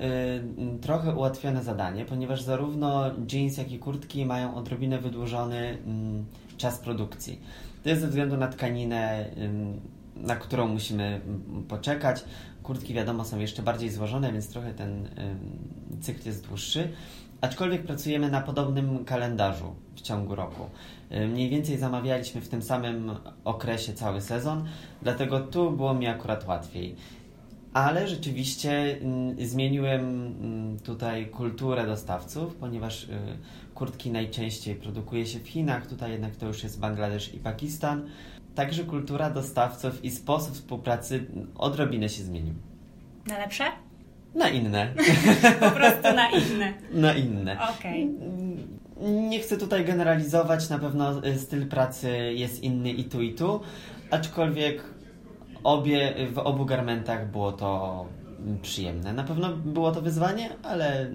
trochę 0.80 1.14
ułatwione 1.14 1.62
zadanie, 1.62 2.04
ponieważ 2.04 2.42
zarówno 2.42 3.04
jeans, 3.32 3.56
jak 3.56 3.72
i 3.72 3.78
kurtki 3.78 4.26
mają 4.26 4.54
odrobinę 4.54 4.98
wydłużony 4.98 5.72
y, 5.72 6.56
czas 6.56 6.78
produkcji. 6.78 7.40
To 7.82 7.88
jest 7.88 8.02
ze 8.02 8.08
względu 8.08 8.36
na 8.36 8.48
tkaninę, 8.48 9.26
y, 9.26 9.50
na 10.16 10.36
którą 10.36 10.68
musimy 10.68 11.20
poczekać. 11.68 12.24
Kurtki 12.62 12.94
wiadomo 12.94 13.24
są 13.24 13.38
jeszcze 13.38 13.62
bardziej 13.62 13.90
złożone, 13.90 14.32
więc 14.32 14.48
trochę 14.48 14.74
ten 14.74 15.08
cykl 16.00 16.26
jest 16.26 16.46
dłuższy. 16.46 16.88
Aczkolwiek 17.44 17.82
pracujemy 17.82 18.30
na 18.30 18.40
podobnym 18.40 19.04
kalendarzu 19.04 19.74
w 19.94 20.00
ciągu 20.00 20.34
roku. 20.34 20.62
Y, 21.12 21.28
mniej 21.28 21.50
więcej 21.50 21.78
zamawialiśmy 21.78 22.40
w 22.40 22.48
tym 22.48 22.62
samym 22.62 23.12
okresie 23.44 23.92
cały 23.92 24.20
sezon, 24.20 24.64
dlatego 25.02 25.40
tu 25.40 25.70
było 25.70 25.94
mi 25.94 26.06
akurat 26.06 26.46
łatwiej. 26.48 26.96
Ale 27.72 28.08
rzeczywiście 28.08 28.98
mm, 29.00 29.46
zmieniłem 29.46 30.00
mm, 30.00 30.78
tutaj 30.78 31.26
kulturę 31.26 31.86
dostawców, 31.86 32.54
ponieważ 32.54 33.04
y, 33.04 33.08
kurtki 33.74 34.10
najczęściej 34.10 34.74
produkuje 34.74 35.26
się 35.26 35.38
w 35.38 35.48
Chinach, 35.48 35.86
tutaj 35.86 36.12
jednak 36.12 36.36
to 36.36 36.46
już 36.46 36.62
jest 36.62 36.80
Bangladesz 36.80 37.34
i 37.34 37.38
Pakistan. 37.38 38.08
Także 38.54 38.84
kultura 38.84 39.30
dostawców 39.30 40.04
i 40.04 40.10
sposób 40.10 40.54
współpracy 40.54 41.26
odrobinę 41.54 42.08
się 42.08 42.22
zmienił. 42.22 42.54
Na 43.26 43.38
lepsze? 43.38 43.64
Na 44.34 44.48
inne. 44.48 44.94
po 45.60 45.70
prostu 45.70 46.02
na 46.02 46.30
inne. 46.30 46.72
Na 46.92 47.14
inne. 47.14 47.58
Okej. 47.78 48.04
Okay. 48.04 49.20
Nie 49.30 49.40
chcę 49.40 49.56
tutaj 49.56 49.84
generalizować, 49.84 50.68
na 50.70 50.78
pewno 50.78 51.26
y, 51.26 51.38
styl 51.38 51.66
pracy 51.66 52.32
jest 52.34 52.62
inny 52.62 52.90
i 52.90 53.04
tu, 53.04 53.22
i 53.22 53.34
tu, 53.34 53.60
aczkolwiek 54.10 54.84
obie, 55.64 56.14
w 56.32 56.38
obu 56.38 56.64
garmentach 56.64 57.30
było 57.30 57.52
to 57.52 58.06
przyjemne. 58.62 59.12
Na 59.12 59.24
pewno 59.24 59.48
było 59.56 59.92
to 59.92 60.02
wyzwanie, 60.02 60.50
ale 60.62 61.10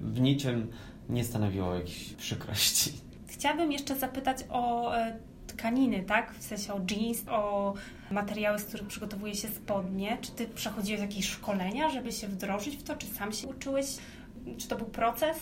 w 0.00 0.20
niczym 0.20 0.70
nie 1.08 1.24
stanowiło 1.24 1.74
jakiejś 1.74 2.14
przykrości. 2.14 2.92
Chciałabym 3.26 3.72
jeszcze 3.72 3.96
zapytać 3.96 4.38
o 4.50 4.94
e, 4.96 5.16
tkaniny, 5.58 6.02
tak? 6.02 6.34
W 6.34 6.42
sensie 6.42 6.72
o 6.74 6.80
jeans, 6.90 7.24
o 7.30 7.74
materiały, 8.10 8.58
z 8.58 8.64
których 8.64 8.86
przygotowuje 8.86 9.34
się 9.34 9.48
spodnie. 9.48 10.18
Czy 10.20 10.32
ty 10.32 10.46
przechodziłeś 10.46 11.00
jakieś 11.00 11.28
szkolenia, 11.28 11.90
żeby 11.90 12.12
się 12.12 12.28
wdrożyć 12.28 12.76
w 12.76 12.82
to? 12.82 12.96
Czy 12.96 13.06
sam 13.06 13.32
się 13.32 13.48
uczyłeś? 13.48 13.86
Czy 14.58 14.68
to 14.68 14.76
był 14.76 14.86
proces? 14.86 15.36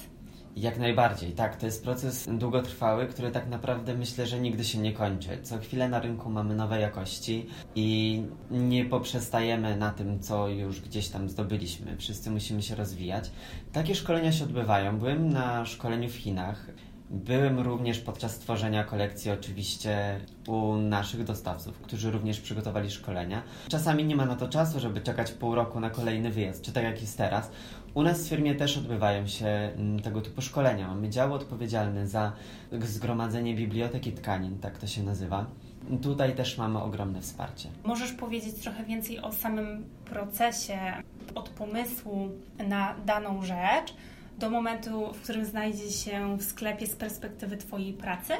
Jak 0.57 0.79
najbardziej, 0.79 1.33
tak. 1.33 1.57
To 1.57 1.67
jest 1.67 1.85
proces 1.85 2.29
długotrwały, 2.33 3.07
który 3.07 3.31
tak 3.31 3.49
naprawdę 3.49 3.95
myślę, 3.95 4.27
że 4.27 4.41
nigdy 4.41 4.65
się 4.65 4.79
nie 4.79 4.93
kończy. 4.93 5.39
Co 5.43 5.59
chwilę 5.59 5.89
na 5.89 6.01
rynku 6.01 6.31
mamy 6.31 6.55
nowe 6.55 6.81
jakości 6.81 7.47
i 7.75 8.23
nie 8.51 8.85
poprzestajemy 8.85 9.77
na 9.77 9.91
tym, 9.91 10.21
co 10.21 10.49
już 10.49 10.81
gdzieś 10.81 11.09
tam 11.09 11.29
zdobyliśmy. 11.29 11.97
Wszyscy 11.97 12.31
musimy 12.31 12.63
się 12.63 12.75
rozwijać. 12.75 13.31
Takie 13.73 13.95
szkolenia 13.95 14.33
się 14.33 14.45
odbywają. 14.45 14.99
Byłem 14.99 15.29
na 15.29 15.65
szkoleniu 15.65 16.09
w 16.09 16.15
Chinach. 16.15 16.67
Byłem 17.11 17.61
również 17.61 17.99
podczas 17.99 18.39
tworzenia 18.39 18.85
kolekcji 18.85 19.31
oczywiście 19.31 20.21
u 20.49 20.77
naszych 20.77 21.25
dostawców, 21.25 21.79
którzy 21.79 22.11
również 22.11 22.41
przygotowali 22.41 22.91
szkolenia. 22.91 23.43
Czasami 23.69 24.05
nie 24.05 24.17
ma 24.17 24.27
na 24.27 24.37
to 24.37 24.49
czasu, 24.49 24.81
żeby 24.81 25.01
czekać 25.01 25.33
pół 25.33 25.55
roku 25.55 25.81
na 25.81 25.91
kolejny 25.91 26.31
wyjazd, 26.31 26.63
czy 26.63 26.73
tak 26.73 26.85
jak 26.85 27.01
jest 27.01 27.19
teraz. 27.19 27.51
U 27.95 28.03
nas 28.03 28.27
w 28.27 28.29
firmie 28.29 28.55
też 28.55 28.79
odbywają 28.79 29.27
się 29.27 29.47
mm, 29.47 30.01
tego 30.01 30.21
typu 30.21 30.43
szkolenia. 30.43 30.89
Mamy 30.89 31.09
dział 31.09 31.35
odpowiedzialny 31.35 32.09
za 32.09 32.33
zgromadzenie 32.73 33.55
biblioteki 33.55 34.13
tkanin, 34.13 34.59
tak 34.59 34.79
to 34.79 34.87
się 34.87 35.03
nazywa. 35.03 35.47
Tutaj 36.03 36.35
też 36.35 36.59
mamy 36.59 36.83
ogromne 36.83 37.21
wsparcie. 37.21 37.69
Możesz 37.85 38.13
powiedzieć 38.13 38.55
trochę 38.55 38.85
więcej 38.85 39.21
o 39.21 39.33
samym 39.33 39.85
procesie 40.05 40.79
od 41.35 41.49
pomysłu 41.49 42.29
na 42.69 42.95
daną 43.07 43.43
rzecz 43.43 43.95
do 44.39 44.51
momentu, 44.51 45.13
w 45.13 45.23
którym 45.23 45.45
znajdzie 45.45 45.91
się 45.91 46.39
w 46.39 46.43
sklepie 46.43 46.87
z 46.87 46.97
perspektywy 46.97 47.57
Twojej 47.57 47.93
pracy? 47.93 48.33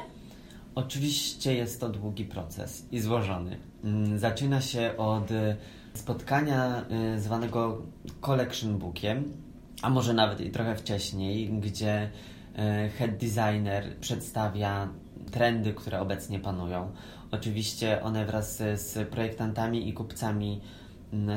Oczywiście 0.75 1.53
jest 1.53 1.79
to 1.79 1.89
długi 1.89 2.25
proces 2.25 2.85
i 2.91 2.99
złożony. 2.99 3.57
Mm, 3.83 4.19
zaczyna 4.19 4.61
się 4.61 4.97
od 4.97 5.31
y, 5.31 5.55
spotkania 5.93 6.85
y, 7.15 7.19
zwanego 7.19 7.81
collection 8.21 8.77
bookiem, 8.77 9.33
a 9.81 9.89
może 9.89 10.13
nawet 10.13 10.41
i 10.41 10.51
trochę 10.51 10.75
wcześniej, 10.75 11.49
gdzie 11.49 12.03
y, 12.05 12.89
head 12.89 13.17
designer 13.17 13.97
przedstawia 13.99 14.89
trendy, 15.31 15.73
które 15.73 15.99
obecnie 15.99 16.39
panują. 16.39 16.91
Oczywiście 17.31 18.01
one 18.03 18.25
wraz 18.25 18.57
z 18.57 19.09
projektantami 19.09 19.89
i 19.89 19.93
kupcami 19.93 20.61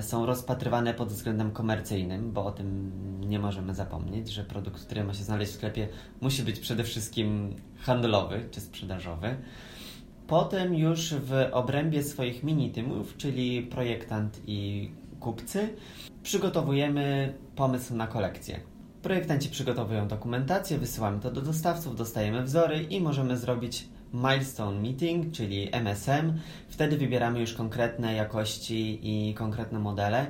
są 0.00 0.26
rozpatrywane 0.26 0.94
pod 0.94 1.08
względem 1.08 1.50
komercyjnym, 1.50 2.32
bo 2.32 2.44
o 2.44 2.52
tym 2.52 2.92
nie 3.28 3.38
możemy 3.38 3.74
zapomnieć, 3.74 4.28
że 4.28 4.44
produkt, 4.44 4.84
który 4.84 5.04
ma 5.04 5.14
się 5.14 5.24
znaleźć 5.24 5.52
w 5.52 5.54
sklepie, 5.54 5.88
musi 6.20 6.42
być 6.42 6.60
przede 6.60 6.84
wszystkim 6.84 7.56
handlowy 7.78 8.48
czy 8.50 8.60
sprzedażowy. 8.60 9.36
Potem 10.26 10.74
już 10.74 11.14
w 11.14 11.48
obrębie 11.52 12.02
swoich 12.02 12.44
mini-tymów, 12.44 13.16
czyli 13.16 13.62
projektant 13.62 14.40
i 14.46 14.90
kupcy, 15.20 15.68
przygotowujemy 16.22 17.34
pomysł 17.56 17.94
na 17.94 18.06
kolekcję. 18.06 18.60
Projektanci 19.02 19.48
przygotowują 19.48 20.08
dokumentację, 20.08 20.78
wysyłamy 20.78 21.20
to 21.20 21.30
do 21.30 21.42
dostawców, 21.42 21.96
dostajemy 21.96 22.42
wzory 22.42 22.82
i 22.82 23.00
możemy 23.00 23.36
zrobić 23.36 23.88
milestone 24.14 24.80
meeting, 24.80 25.32
czyli 25.32 25.68
MSM. 25.72 26.38
Wtedy 26.68 26.96
wybieramy 26.96 27.40
już 27.40 27.54
konkretne 27.54 28.14
jakości 28.14 28.98
i 29.02 29.34
konkretne 29.34 29.78
modele. 29.78 30.26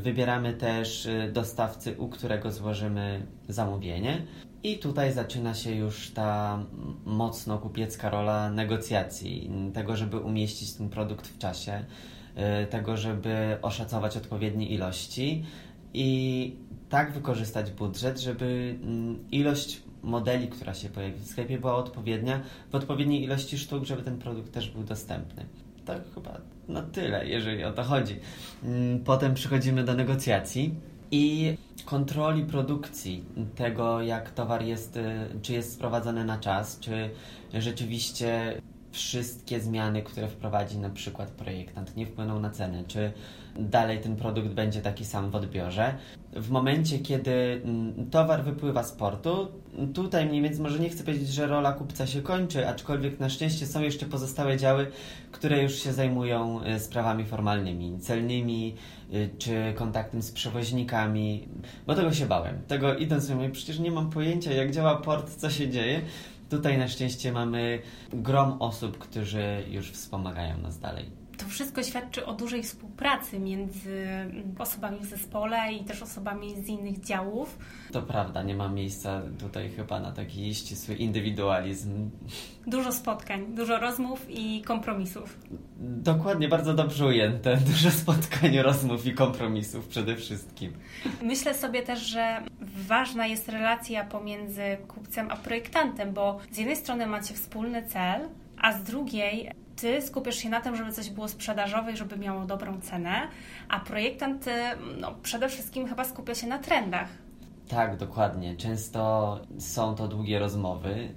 Wybieramy 0.00 0.52
też 0.52 1.06
y, 1.06 1.30
dostawcy, 1.32 1.96
u 1.98 2.08
którego 2.08 2.52
złożymy 2.52 3.26
zamówienie. 3.48 4.22
I 4.62 4.78
tutaj 4.78 5.12
zaczyna 5.12 5.54
się 5.54 5.74
już 5.74 6.10
ta 6.10 6.58
mocno 7.04 7.58
kupiecka 7.58 8.10
rola 8.10 8.50
negocjacji, 8.50 9.50
tego, 9.74 9.96
żeby 9.96 10.18
umieścić 10.18 10.72
ten 10.72 10.88
produkt 10.88 11.26
w 11.26 11.38
czasie, 11.38 11.84
y, 12.62 12.66
tego, 12.66 12.96
żeby 12.96 13.58
oszacować 13.62 14.16
odpowiednie 14.16 14.68
ilości 14.68 15.44
i 15.94 16.56
tak 16.94 17.12
wykorzystać 17.12 17.70
budżet, 17.70 18.20
żeby 18.20 18.78
mm, 18.82 19.18
ilość 19.30 19.82
modeli, 20.02 20.48
która 20.48 20.74
się 20.74 20.88
pojawi 20.88 21.20
w 21.20 21.26
sklepie, 21.26 21.58
była 21.58 21.74
odpowiednia, 21.76 22.40
w 22.70 22.74
odpowiedniej 22.74 23.22
ilości 23.22 23.58
sztuk, 23.58 23.84
żeby 23.84 24.02
ten 24.02 24.18
produkt 24.18 24.52
też 24.52 24.70
był 24.70 24.84
dostępny. 24.84 25.46
To 25.84 25.92
chyba 26.14 26.40
na 26.68 26.82
tyle, 26.82 27.28
jeżeli 27.28 27.64
o 27.64 27.72
to 27.72 27.82
chodzi. 27.82 28.16
Mm, 28.64 29.00
potem 29.04 29.34
przechodzimy 29.34 29.84
do 29.84 29.94
negocjacji 29.94 30.74
i 31.10 31.56
kontroli 31.84 32.44
produkcji 32.44 33.24
tego, 33.54 34.02
jak 34.02 34.30
towar 34.30 34.62
jest, 34.62 34.96
y, 34.96 35.02
czy 35.42 35.52
jest 35.52 35.72
sprowadzany 35.72 36.24
na 36.24 36.38
czas, 36.38 36.80
czy 36.80 37.10
rzeczywiście 37.54 38.60
wszystkie 38.94 39.60
zmiany, 39.60 40.02
które 40.02 40.28
wprowadzi 40.28 40.78
na 40.78 40.90
przykład 40.90 41.30
projektant, 41.30 41.96
nie 41.96 42.06
wpłyną 42.06 42.40
na 42.40 42.50
cenę, 42.50 42.84
czy 42.86 43.12
dalej 43.58 44.00
ten 44.00 44.16
produkt 44.16 44.48
będzie 44.48 44.80
taki 44.80 45.04
sam 45.04 45.30
w 45.30 45.34
odbiorze. 45.34 45.94
W 46.32 46.50
momencie, 46.50 46.98
kiedy 46.98 47.60
mm, 47.64 48.10
towar 48.10 48.44
wypływa 48.44 48.82
z 48.82 48.92
portu, 48.92 49.48
tutaj 49.94 50.26
mniej 50.26 50.42
więcej 50.42 50.62
może 50.62 50.78
nie 50.78 50.88
chcę 50.88 51.04
powiedzieć, 51.04 51.28
że 51.28 51.46
rola 51.46 51.72
kupca 51.72 52.06
się 52.06 52.22
kończy, 52.22 52.68
aczkolwiek 52.68 53.20
na 53.20 53.28
szczęście 53.28 53.66
są 53.66 53.80
jeszcze 53.80 54.06
pozostałe 54.06 54.56
działy, 54.56 54.86
które 55.32 55.62
już 55.62 55.74
się 55.74 55.92
zajmują 55.92 56.60
y, 56.64 56.80
sprawami 56.80 57.24
formalnymi, 57.24 57.98
celnymi, 58.00 58.74
y, 59.14 59.30
czy 59.38 59.72
kontaktem 59.76 60.22
z 60.22 60.32
przewoźnikami, 60.32 61.48
bo 61.86 61.94
tego 61.94 62.12
się 62.12 62.26
bałem. 62.26 62.58
Tego 62.68 62.94
idąc, 62.94 63.30
mówię, 63.30 63.50
przecież 63.50 63.78
nie 63.78 63.90
mam 63.90 64.10
pojęcia, 64.10 64.52
jak 64.52 64.70
działa 64.70 64.96
port, 64.96 65.30
co 65.30 65.50
się 65.50 65.68
dzieje. 65.68 66.00
Tutaj 66.50 66.78
na 66.78 66.88
szczęście 66.88 67.32
mamy 67.32 67.82
grom 68.12 68.56
osób, 68.62 68.98
którzy 68.98 69.64
już 69.70 69.90
wspomagają 69.90 70.58
nas 70.58 70.78
dalej 70.78 71.23
to 71.36 71.48
wszystko 71.48 71.82
świadczy 71.82 72.26
o 72.26 72.32
dużej 72.32 72.62
współpracy 72.62 73.38
między 73.38 74.06
osobami 74.58 74.98
w 75.00 75.04
zespole 75.04 75.72
i 75.72 75.84
też 75.84 76.02
osobami 76.02 76.62
z 76.62 76.68
innych 76.68 77.00
działów. 77.00 77.58
To 77.92 78.02
prawda, 78.02 78.42
nie 78.42 78.54
ma 78.54 78.68
miejsca 78.68 79.22
tutaj 79.38 79.70
chyba 79.70 80.00
na 80.00 80.12
taki 80.12 80.54
ścisły 80.54 80.94
indywidualizm. 80.94 82.10
Dużo 82.66 82.92
spotkań, 82.92 83.54
dużo 83.54 83.78
rozmów 83.78 84.26
i 84.28 84.62
kompromisów. 84.62 85.38
Dokładnie, 85.80 86.48
bardzo 86.48 86.74
dobrze 86.74 87.06
ujęte. 87.06 87.56
Dużo 87.72 87.90
spotkań, 87.90 88.58
rozmów 88.58 89.06
i 89.06 89.14
kompromisów 89.14 89.88
przede 89.88 90.16
wszystkim. 90.16 90.72
Myślę 91.22 91.54
sobie 91.54 91.82
też, 91.82 92.00
że 92.00 92.42
ważna 92.88 93.26
jest 93.26 93.48
relacja 93.48 94.04
pomiędzy 94.04 94.62
kupcem 94.88 95.30
a 95.30 95.36
projektantem, 95.36 96.12
bo 96.12 96.38
z 96.52 96.58
jednej 96.58 96.76
strony 96.76 97.06
macie 97.06 97.34
wspólny 97.34 97.86
cel, 97.86 98.28
a 98.58 98.72
z 98.72 98.82
drugiej 98.82 99.50
ty 99.76 100.02
skupiasz 100.02 100.36
się 100.36 100.48
na 100.48 100.60
tym, 100.60 100.76
żeby 100.76 100.92
coś 100.92 101.10
było 101.10 101.28
sprzedażowe 101.28 101.92
i 101.92 101.96
żeby 101.96 102.16
miało 102.16 102.44
dobrą 102.44 102.80
cenę, 102.80 103.28
a 103.68 103.80
projektant 103.80 104.44
no, 105.00 105.14
przede 105.22 105.48
wszystkim 105.48 105.88
chyba 105.88 106.04
skupia 106.04 106.34
się 106.34 106.46
na 106.46 106.58
trendach. 106.58 107.08
Tak, 107.68 107.96
dokładnie. 107.96 108.56
Często 108.56 109.40
są 109.58 109.94
to 109.94 110.08
długie 110.08 110.38
rozmowy, 110.38 111.08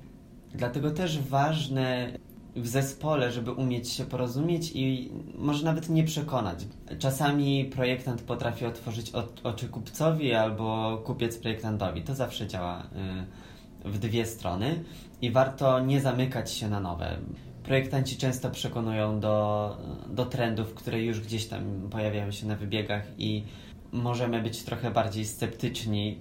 dlatego 0.53 0.91
też 0.91 1.19
ważne 1.19 2.11
w 2.55 2.67
zespole, 2.67 3.31
żeby 3.31 3.51
umieć 3.51 3.89
się 3.89 4.05
porozumieć 4.05 4.72
i 4.75 5.11
może 5.37 5.65
nawet 5.65 5.89
nie 5.89 6.03
przekonać. 6.03 6.59
Czasami 7.00 7.65
projektant 7.65 8.22
potrafi 8.22 8.65
otworzyć 8.65 9.11
oczy 9.43 9.67
kupcowi 9.70 10.33
albo 10.33 10.98
kupiec 11.05 11.37
projektantowi. 11.37 12.01
To 12.01 12.15
zawsze 12.15 12.48
działa 12.48 12.83
y, 13.85 13.89
w 13.89 13.98
dwie 14.00 14.25
strony 14.25 14.83
i 15.22 15.31
warto 15.31 15.79
nie 15.79 16.01
zamykać 16.01 16.51
się 16.51 16.70
na 16.70 16.79
nowe 16.79 17.17
projektanci 17.68 18.18
często 18.18 18.50
przekonują 18.51 19.20
do, 19.20 19.77
do 20.10 20.25
trendów, 20.25 20.74
które 20.74 21.03
już 21.03 21.22
gdzieś 21.22 21.46
tam 21.46 21.90
pojawiają 21.92 22.32
się 22.32 22.48
na 22.48 22.56
wybiegach 22.56 23.03
i 23.18 23.44
możemy 23.92 24.42
być 24.42 24.64
trochę 24.64 24.92
bardziej 24.92 25.25
sceptyczni, 25.25 26.20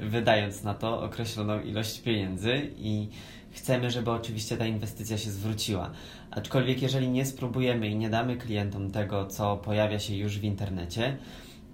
yy, 0.00 0.08
wydając 0.08 0.62
na 0.62 0.74
to 0.74 1.02
określoną 1.02 1.60
ilość 1.60 2.00
pieniędzy 2.00 2.70
i 2.76 3.08
chcemy, 3.50 3.90
żeby 3.90 4.10
oczywiście 4.10 4.56
ta 4.56 4.66
inwestycja 4.66 5.18
się 5.18 5.30
zwróciła. 5.30 5.90
Aczkolwiek 6.30 6.82
jeżeli 6.82 7.08
nie 7.08 7.26
spróbujemy 7.26 7.88
i 7.88 7.96
nie 7.96 8.10
damy 8.10 8.36
klientom 8.36 8.90
tego, 8.90 9.26
co 9.26 9.56
pojawia 9.56 9.98
się 9.98 10.16
już 10.16 10.38
w 10.38 10.44
internecie, 10.44 11.16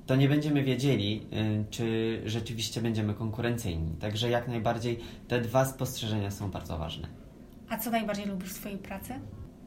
to 0.06 0.16
nie 0.16 0.28
będziemy 0.28 0.62
wiedzieli, 0.62 1.14
yy, 1.14 1.64
czy 1.70 2.22
rzeczywiście 2.26 2.80
będziemy 2.80 3.14
konkurencyjni. 3.14 3.96
Także 4.00 4.30
jak 4.30 4.48
najbardziej 4.48 4.98
te 5.28 5.40
dwa 5.40 5.64
spostrzeżenia 5.64 6.30
są 6.30 6.50
bardzo 6.50 6.78
ważne. 6.78 7.27
A 7.70 7.78
co 7.78 7.90
najbardziej 7.90 8.26
lubisz 8.26 8.52
w 8.52 8.56
swojej 8.56 8.78
pracy? 8.78 9.14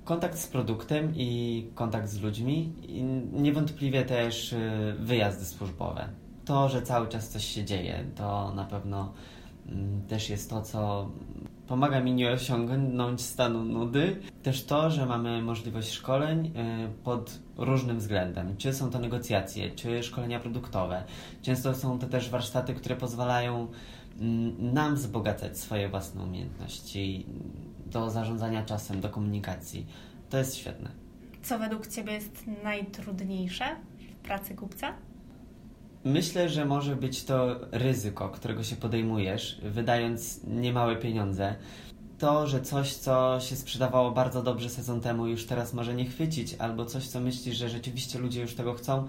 Kontakt 0.03 0.37
z 0.37 0.47
produktem 0.47 1.13
i 1.15 1.67
kontakt 1.75 2.09
z 2.09 2.21
ludźmi 2.21 2.73
i 2.81 3.03
niewątpliwie 3.41 4.05
też 4.05 4.53
y, 4.53 4.95
wyjazdy 4.99 5.45
służbowe. 5.45 6.09
To, 6.45 6.69
że 6.69 6.81
cały 6.81 7.07
czas 7.07 7.29
coś 7.29 7.45
się 7.45 7.65
dzieje, 7.65 8.05
to 8.15 8.53
na 8.55 8.65
pewno 8.65 9.13
mm, 9.67 10.01
też 10.07 10.29
jest 10.29 10.49
to, 10.49 10.61
co 10.61 11.09
pomaga 11.67 11.99
mi 11.99 12.13
nie 12.13 12.31
osiągnąć 12.31 13.21
stanu 13.21 13.63
nudy. 13.63 14.19
Też 14.43 14.63
to, 14.65 14.89
że 14.89 15.05
mamy 15.05 15.41
możliwość 15.41 15.91
szkoleń 15.91 16.45
y, 16.45 16.51
pod 17.03 17.39
różnym 17.57 17.97
względem. 17.97 18.57
Czy 18.57 18.73
są 18.73 18.89
to 18.89 18.99
negocjacje, 18.99 19.71
czy 19.71 20.03
szkolenia 20.03 20.39
produktowe. 20.39 21.03
Często 21.41 21.75
są 21.75 21.99
to 21.99 22.07
też 22.07 22.29
warsztaty, 22.29 22.73
które 22.73 22.95
pozwalają 22.95 23.67
mm, 24.19 24.73
nam 24.73 24.95
wzbogacać 24.95 25.57
swoje 25.57 25.89
własne 25.89 26.23
umiejętności 26.23 27.25
do 27.91 28.09
zarządzania 28.09 28.65
czasem, 28.65 29.01
do 29.01 29.09
komunikacji. 29.09 29.85
To 30.29 30.37
jest 30.37 30.55
świetne. 30.55 30.91
Co 31.43 31.59
według 31.59 31.87
Ciebie 31.87 32.13
jest 32.13 32.43
najtrudniejsze 32.63 33.65
w 33.99 34.25
pracy 34.25 34.55
kupca? 34.55 34.93
Myślę, 36.03 36.49
że 36.49 36.65
może 36.65 36.95
być 36.95 37.23
to 37.23 37.55
ryzyko, 37.71 38.29
którego 38.29 38.63
się 38.63 38.75
podejmujesz, 38.75 39.61
wydając 39.63 40.43
niemałe 40.43 40.95
pieniądze. 40.95 41.55
To, 42.17 42.47
że 42.47 42.61
coś, 42.61 42.93
co 42.93 43.39
się 43.39 43.55
sprzedawało 43.55 44.11
bardzo 44.11 44.43
dobrze 44.43 44.69
sezon 44.69 45.01
temu, 45.01 45.27
już 45.27 45.45
teraz 45.45 45.73
może 45.73 45.93
nie 45.93 46.05
chwycić, 46.05 46.55
albo 46.59 46.85
coś, 46.85 47.07
co 47.07 47.19
myślisz, 47.19 47.57
że 47.57 47.69
rzeczywiście 47.69 48.19
ludzie 48.19 48.41
już 48.41 48.55
tego 48.55 48.73
chcą, 48.73 49.07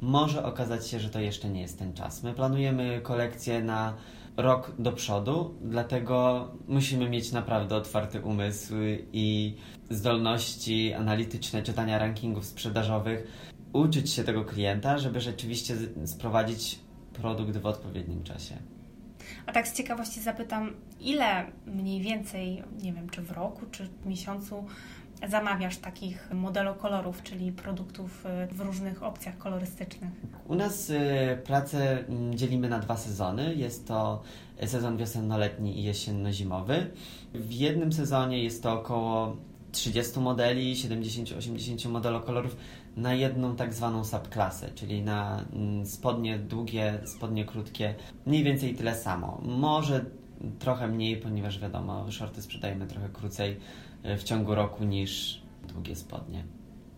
może 0.00 0.44
okazać 0.44 0.88
się, 0.88 1.00
że 1.00 1.10
to 1.10 1.20
jeszcze 1.20 1.48
nie 1.48 1.60
jest 1.60 1.78
ten 1.78 1.92
czas. 1.92 2.22
My 2.22 2.34
planujemy 2.34 3.00
kolekcję 3.02 3.62
na 3.62 3.94
rok 4.38 4.72
do 4.78 4.92
przodu, 4.92 5.54
dlatego 5.62 6.48
musimy 6.68 7.10
mieć 7.10 7.32
naprawdę 7.32 7.76
otwarty 7.76 8.20
umysł 8.20 8.74
i 9.12 9.56
zdolności 9.90 10.92
analityczne 10.94 11.62
czytania 11.62 11.98
rankingów 11.98 12.44
sprzedażowych, 12.44 13.26
uczyć 13.72 14.10
się 14.10 14.24
tego 14.24 14.44
klienta, 14.44 14.98
żeby 14.98 15.20
rzeczywiście 15.20 15.74
sprowadzić 16.06 16.78
produkt 17.12 17.56
w 17.56 17.66
odpowiednim 17.66 18.22
czasie. 18.22 18.54
A 19.46 19.52
tak 19.52 19.68
z 19.68 19.76
ciekawości 19.76 20.20
zapytam, 20.20 20.74
ile 21.00 21.46
mniej 21.66 22.00
więcej, 22.00 22.62
nie 22.82 22.92
wiem, 22.92 23.10
czy 23.10 23.22
w 23.22 23.30
roku, 23.30 23.66
czy 23.70 23.86
w 23.86 24.06
miesiącu 24.06 24.64
zamawiasz 25.28 25.76
takich 25.76 26.30
modelokolorów, 26.34 27.22
czyli 27.22 27.52
produktów 27.52 28.26
y, 28.26 28.54
w 28.54 28.60
różnych 28.60 29.02
opcjach 29.02 29.38
kolorystycznych? 29.38 30.10
U 30.48 30.54
nas 30.54 30.90
y, 30.90 30.96
pracę 31.44 32.06
mm, 32.08 32.36
dzielimy 32.36 32.68
na 32.68 32.78
dwa 32.78 32.96
sezony. 32.96 33.54
Jest 33.54 33.88
to 33.88 34.22
sezon 34.66 34.96
wiosenno-letni 34.96 35.80
i 35.80 35.84
jesienno-zimowy. 35.84 36.86
W 37.34 37.52
jednym 37.52 37.92
sezonie 37.92 38.44
jest 38.44 38.62
to 38.62 38.72
około 38.72 39.36
30 39.72 40.20
modeli, 40.20 40.74
70-80 40.74 41.88
modelokolorów 41.88 42.56
na 42.96 43.14
jedną 43.14 43.56
tak 43.56 43.74
zwaną 43.74 44.04
subklasę, 44.04 44.70
czyli 44.74 45.02
na 45.02 45.44
mm, 45.52 45.86
spodnie 45.86 46.38
długie, 46.38 46.98
spodnie 47.04 47.44
krótkie, 47.44 47.94
mniej 48.26 48.44
więcej 48.44 48.74
tyle 48.74 48.94
samo. 48.94 49.40
Może 49.44 50.04
trochę 50.58 50.88
mniej, 50.88 51.16
ponieważ 51.16 51.58
wiadomo, 51.58 52.10
shorty 52.10 52.42
sprzedajemy 52.42 52.86
trochę 52.86 53.08
krócej, 53.08 53.56
w 54.04 54.22
ciągu 54.22 54.54
roku 54.54 54.84
niż 54.84 55.42
długie 55.68 55.96
spodnie. 55.96 56.44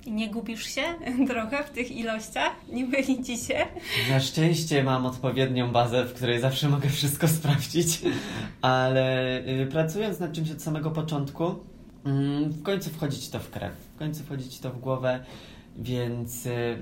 Nie 0.07 0.31
gubisz 0.31 0.67
się 0.75 0.83
trochę 1.29 1.65
w 1.65 1.71
tych 1.71 1.91
ilościach? 1.91 2.53
Nie 2.73 2.85
myli 2.85 3.25
ci 3.25 3.39
się? 3.39 3.67
Na 4.11 4.21
szczęście 4.21 4.85
mam 4.85 5.07
odpowiednią 5.07 5.73
bazę, 5.73 6.05
w 6.05 6.15
której 6.15 6.41
zawsze 6.41 6.69
mogę 6.69 6.89
wszystko 6.89 7.29
sprawdzić, 7.29 8.03
ale 8.63 9.39
y, 9.47 9.67
pracując 9.67 10.21
nad 10.21 10.33
czymś 10.33 10.51
od 10.51 10.63
samego 10.63 10.91
początku, 10.91 11.55
mm, 12.05 12.51
w 12.51 12.63
końcu 12.63 12.91
wchodzić 12.91 13.29
to 13.29 13.41
w 13.41 13.51
krew, 13.51 13.75
w 13.95 13.99
końcu 13.99 14.25
wchodzić 14.25 14.59
to 14.59 14.71
w 14.71 14.81
głowę, 14.81 15.25
więc 15.77 16.47
y, 16.47 16.79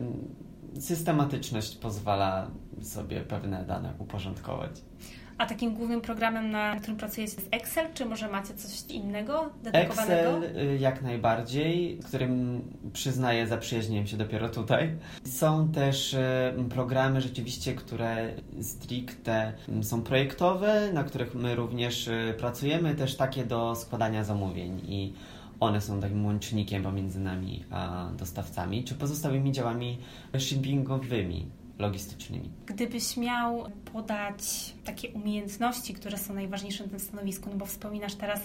systematyczność 0.80 1.76
pozwala 1.76 2.50
sobie 2.82 3.20
pewne 3.20 3.64
dane 3.64 3.94
uporządkować. 3.98 4.70
A 5.38 5.46
takim 5.46 5.74
głównym 5.74 6.00
programem, 6.00 6.50
na 6.50 6.76
którym 6.76 6.96
pracujecie 6.96 7.34
jest 7.34 7.48
Excel, 7.50 7.86
czy 7.94 8.06
może 8.06 8.28
macie 8.28 8.54
coś 8.54 8.90
innego 8.90 9.50
dedykowanego? 9.62 10.46
Excel 10.46 10.66
y, 10.72 10.78
jak 10.78 11.02
najbardziej, 11.02 11.98
którym 12.06 12.60
przyznaję 12.92 13.46
zaprzyjaźniłem 13.46 14.06
się 14.06 14.16
dopiero 14.16 14.48
tutaj. 14.48 14.96
Są 15.24 15.72
też 15.72 16.14
y, 16.14 16.18
programy 16.70 17.20
rzeczywiście, 17.20 17.74
które 17.74 18.32
stricte 18.62 19.52
mm, 19.68 19.84
są 19.84 20.02
projektowe, 20.02 20.92
na 20.92 21.04
których 21.04 21.34
my 21.34 21.54
również 21.54 22.08
y, 22.08 22.34
pracujemy, 22.38 22.94
też 22.94 23.16
takie 23.16 23.44
do 23.44 23.74
składania 23.74 24.24
zamówień 24.24 24.80
i 24.88 25.12
one 25.60 25.80
są 25.80 26.00
takim 26.00 26.26
łącznikiem 26.26 26.82
pomiędzy 26.82 27.20
nami 27.20 27.64
a 27.70 28.08
dostawcami, 28.18 28.84
czy 28.84 28.94
pozostałymi 28.94 29.52
działami 29.52 29.98
shippingowymi 30.38 31.46
logistycznymi. 31.78 32.50
Gdybyś 32.66 33.16
miał 33.16 33.64
podać 33.92 34.74
takie 34.84 35.08
umiejętności, 35.10 35.94
które 35.94 36.18
są 36.18 36.34
najważniejsze 36.34 36.84
na 36.84 36.90
tym 36.90 37.00
stanowisku, 37.00 37.50
no 37.50 37.56
bo 37.56 37.66
wspominasz 37.66 38.14
teraz 38.14 38.40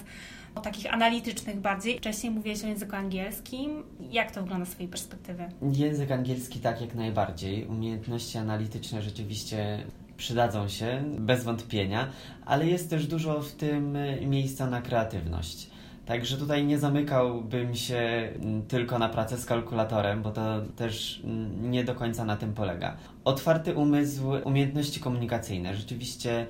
o 0.55 0.61
takich 0.61 0.93
analitycznych 0.93 1.59
bardziej. 1.59 1.97
Wcześniej 1.97 2.31
mówiłeś 2.31 2.63
o 2.63 2.67
języku 2.67 2.95
angielskim. 2.95 3.83
Jak 4.11 4.31
to 4.31 4.41
wygląda 4.41 4.65
z 4.65 4.69
Twojej 4.69 4.89
perspektywy? 4.89 5.49
Język 5.73 6.11
angielski 6.11 6.59
tak 6.59 6.81
jak 6.81 6.95
najbardziej. 6.95 7.65
Umiejętności 7.65 8.37
analityczne 8.37 9.01
rzeczywiście 9.01 9.83
przydadzą 10.17 10.67
się, 10.67 11.03
bez 11.19 11.43
wątpienia, 11.43 12.09
ale 12.45 12.67
jest 12.67 12.89
też 12.89 13.07
dużo 13.07 13.41
w 13.41 13.51
tym 13.51 13.97
miejsca 14.21 14.67
na 14.67 14.81
kreatywność. 14.81 15.69
Także 16.05 16.37
tutaj 16.37 16.65
nie 16.65 16.79
zamykałbym 16.79 17.75
się 17.75 17.95
mm, 17.95 18.65
tylko 18.65 18.99
na 18.99 19.09
pracę 19.09 19.37
z 19.37 19.45
kalkulatorem, 19.45 20.21
bo 20.21 20.31
to 20.31 20.61
też 20.75 21.21
mm, 21.23 21.71
nie 21.71 21.83
do 21.83 21.95
końca 21.95 22.25
na 22.25 22.35
tym 22.37 22.53
polega. 22.53 22.97
Otwarty 23.23 23.75
umysł, 23.75 24.23
umiejętności 24.43 24.99
komunikacyjne. 24.99 25.75
Rzeczywiście 25.75 26.47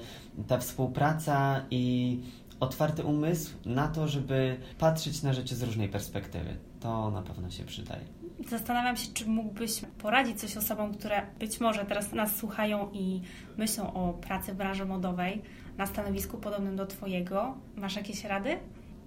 ta 0.47 0.57
współpraca 0.57 1.65
i 1.71 2.19
otwarty 2.59 3.03
umysł 3.03 3.53
na 3.65 3.87
to, 3.87 4.07
żeby 4.07 4.57
patrzeć 4.79 5.23
na 5.23 5.33
rzeczy 5.33 5.55
z 5.55 5.63
różnej 5.63 5.89
perspektywy. 5.89 6.57
To 6.79 7.11
na 7.11 7.21
pewno 7.21 7.49
się 7.49 7.63
przydaje. 7.63 8.03
Zastanawiam 8.49 8.97
się, 8.97 9.13
czy 9.13 9.25
mógłbyś 9.25 9.81
poradzić 9.97 10.39
coś 10.39 10.57
osobom, 10.57 10.93
które 10.93 11.21
być 11.39 11.59
może 11.59 11.85
teraz 11.85 12.11
nas 12.11 12.35
słuchają 12.35 12.89
i 12.93 13.21
myślą 13.57 13.93
o 13.93 14.13
pracy 14.13 14.53
w 14.53 14.55
branży 14.55 14.85
modowej 14.85 15.41
na 15.77 15.85
stanowisku 15.85 16.37
podobnym 16.37 16.75
do 16.75 16.85
Twojego. 16.85 17.57
Masz 17.75 17.95
jakieś 17.95 18.23
rady? 18.23 18.57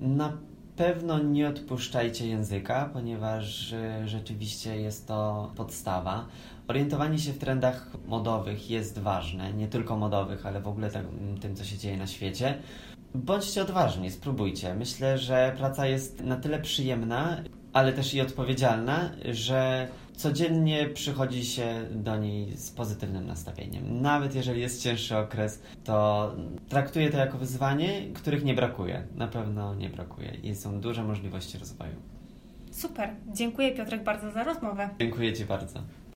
Na 0.00 0.32
pewno 0.76 1.18
nie 1.18 1.48
odpuszczajcie 1.48 2.28
języka, 2.28 2.90
ponieważ 2.92 3.72
y, 3.72 4.08
rzeczywiście 4.08 4.80
jest 4.80 5.06
to 5.08 5.52
podstawa. 5.56 6.26
Orientowanie 6.68 7.18
się 7.18 7.32
w 7.32 7.38
trendach 7.38 7.90
modowych 8.06 8.70
jest 8.70 8.98
ważne, 8.98 9.52
nie 9.52 9.68
tylko 9.68 9.96
modowych, 9.96 10.46
ale 10.46 10.60
w 10.60 10.68
ogóle 10.68 10.90
tym, 11.40 11.56
co 11.56 11.64
się 11.64 11.78
dzieje 11.78 11.96
na 11.96 12.06
świecie. 12.06 12.58
Bądźcie 13.14 13.62
odważni, 13.62 14.10
spróbujcie. 14.10 14.74
Myślę, 14.74 15.18
że 15.18 15.54
praca 15.58 15.86
jest 15.86 16.24
na 16.24 16.36
tyle 16.36 16.58
przyjemna, 16.58 17.36
ale 17.72 17.92
też 17.92 18.14
i 18.14 18.20
odpowiedzialna, 18.20 19.10
że 19.32 19.88
codziennie 20.16 20.88
przychodzi 20.88 21.44
się 21.44 21.86
do 21.90 22.16
niej 22.16 22.56
z 22.56 22.70
pozytywnym 22.70 23.26
nastawieniem. 23.26 24.02
Nawet 24.02 24.34
jeżeli 24.34 24.60
jest 24.60 24.82
cięższy 24.82 25.16
okres, 25.16 25.62
to 25.84 26.32
traktuję 26.68 27.10
to 27.10 27.18
jako 27.18 27.38
wyzwanie, 27.38 28.02
których 28.14 28.44
nie 28.44 28.54
brakuje. 28.54 29.06
Na 29.14 29.28
pewno 29.28 29.74
nie 29.74 29.88
brakuje 29.88 30.32
i 30.42 30.54
są 30.54 30.80
duże 30.80 31.04
możliwości 31.04 31.58
rozwoju. 31.58 31.94
Super. 32.70 33.10
Dziękuję 33.32 33.74
Piotrek 33.74 34.04
bardzo 34.04 34.30
za 34.30 34.44
rozmowę. 34.44 34.90
Dziękuję 35.00 35.32
Ci 35.32 35.44
bardzo. 35.44 35.82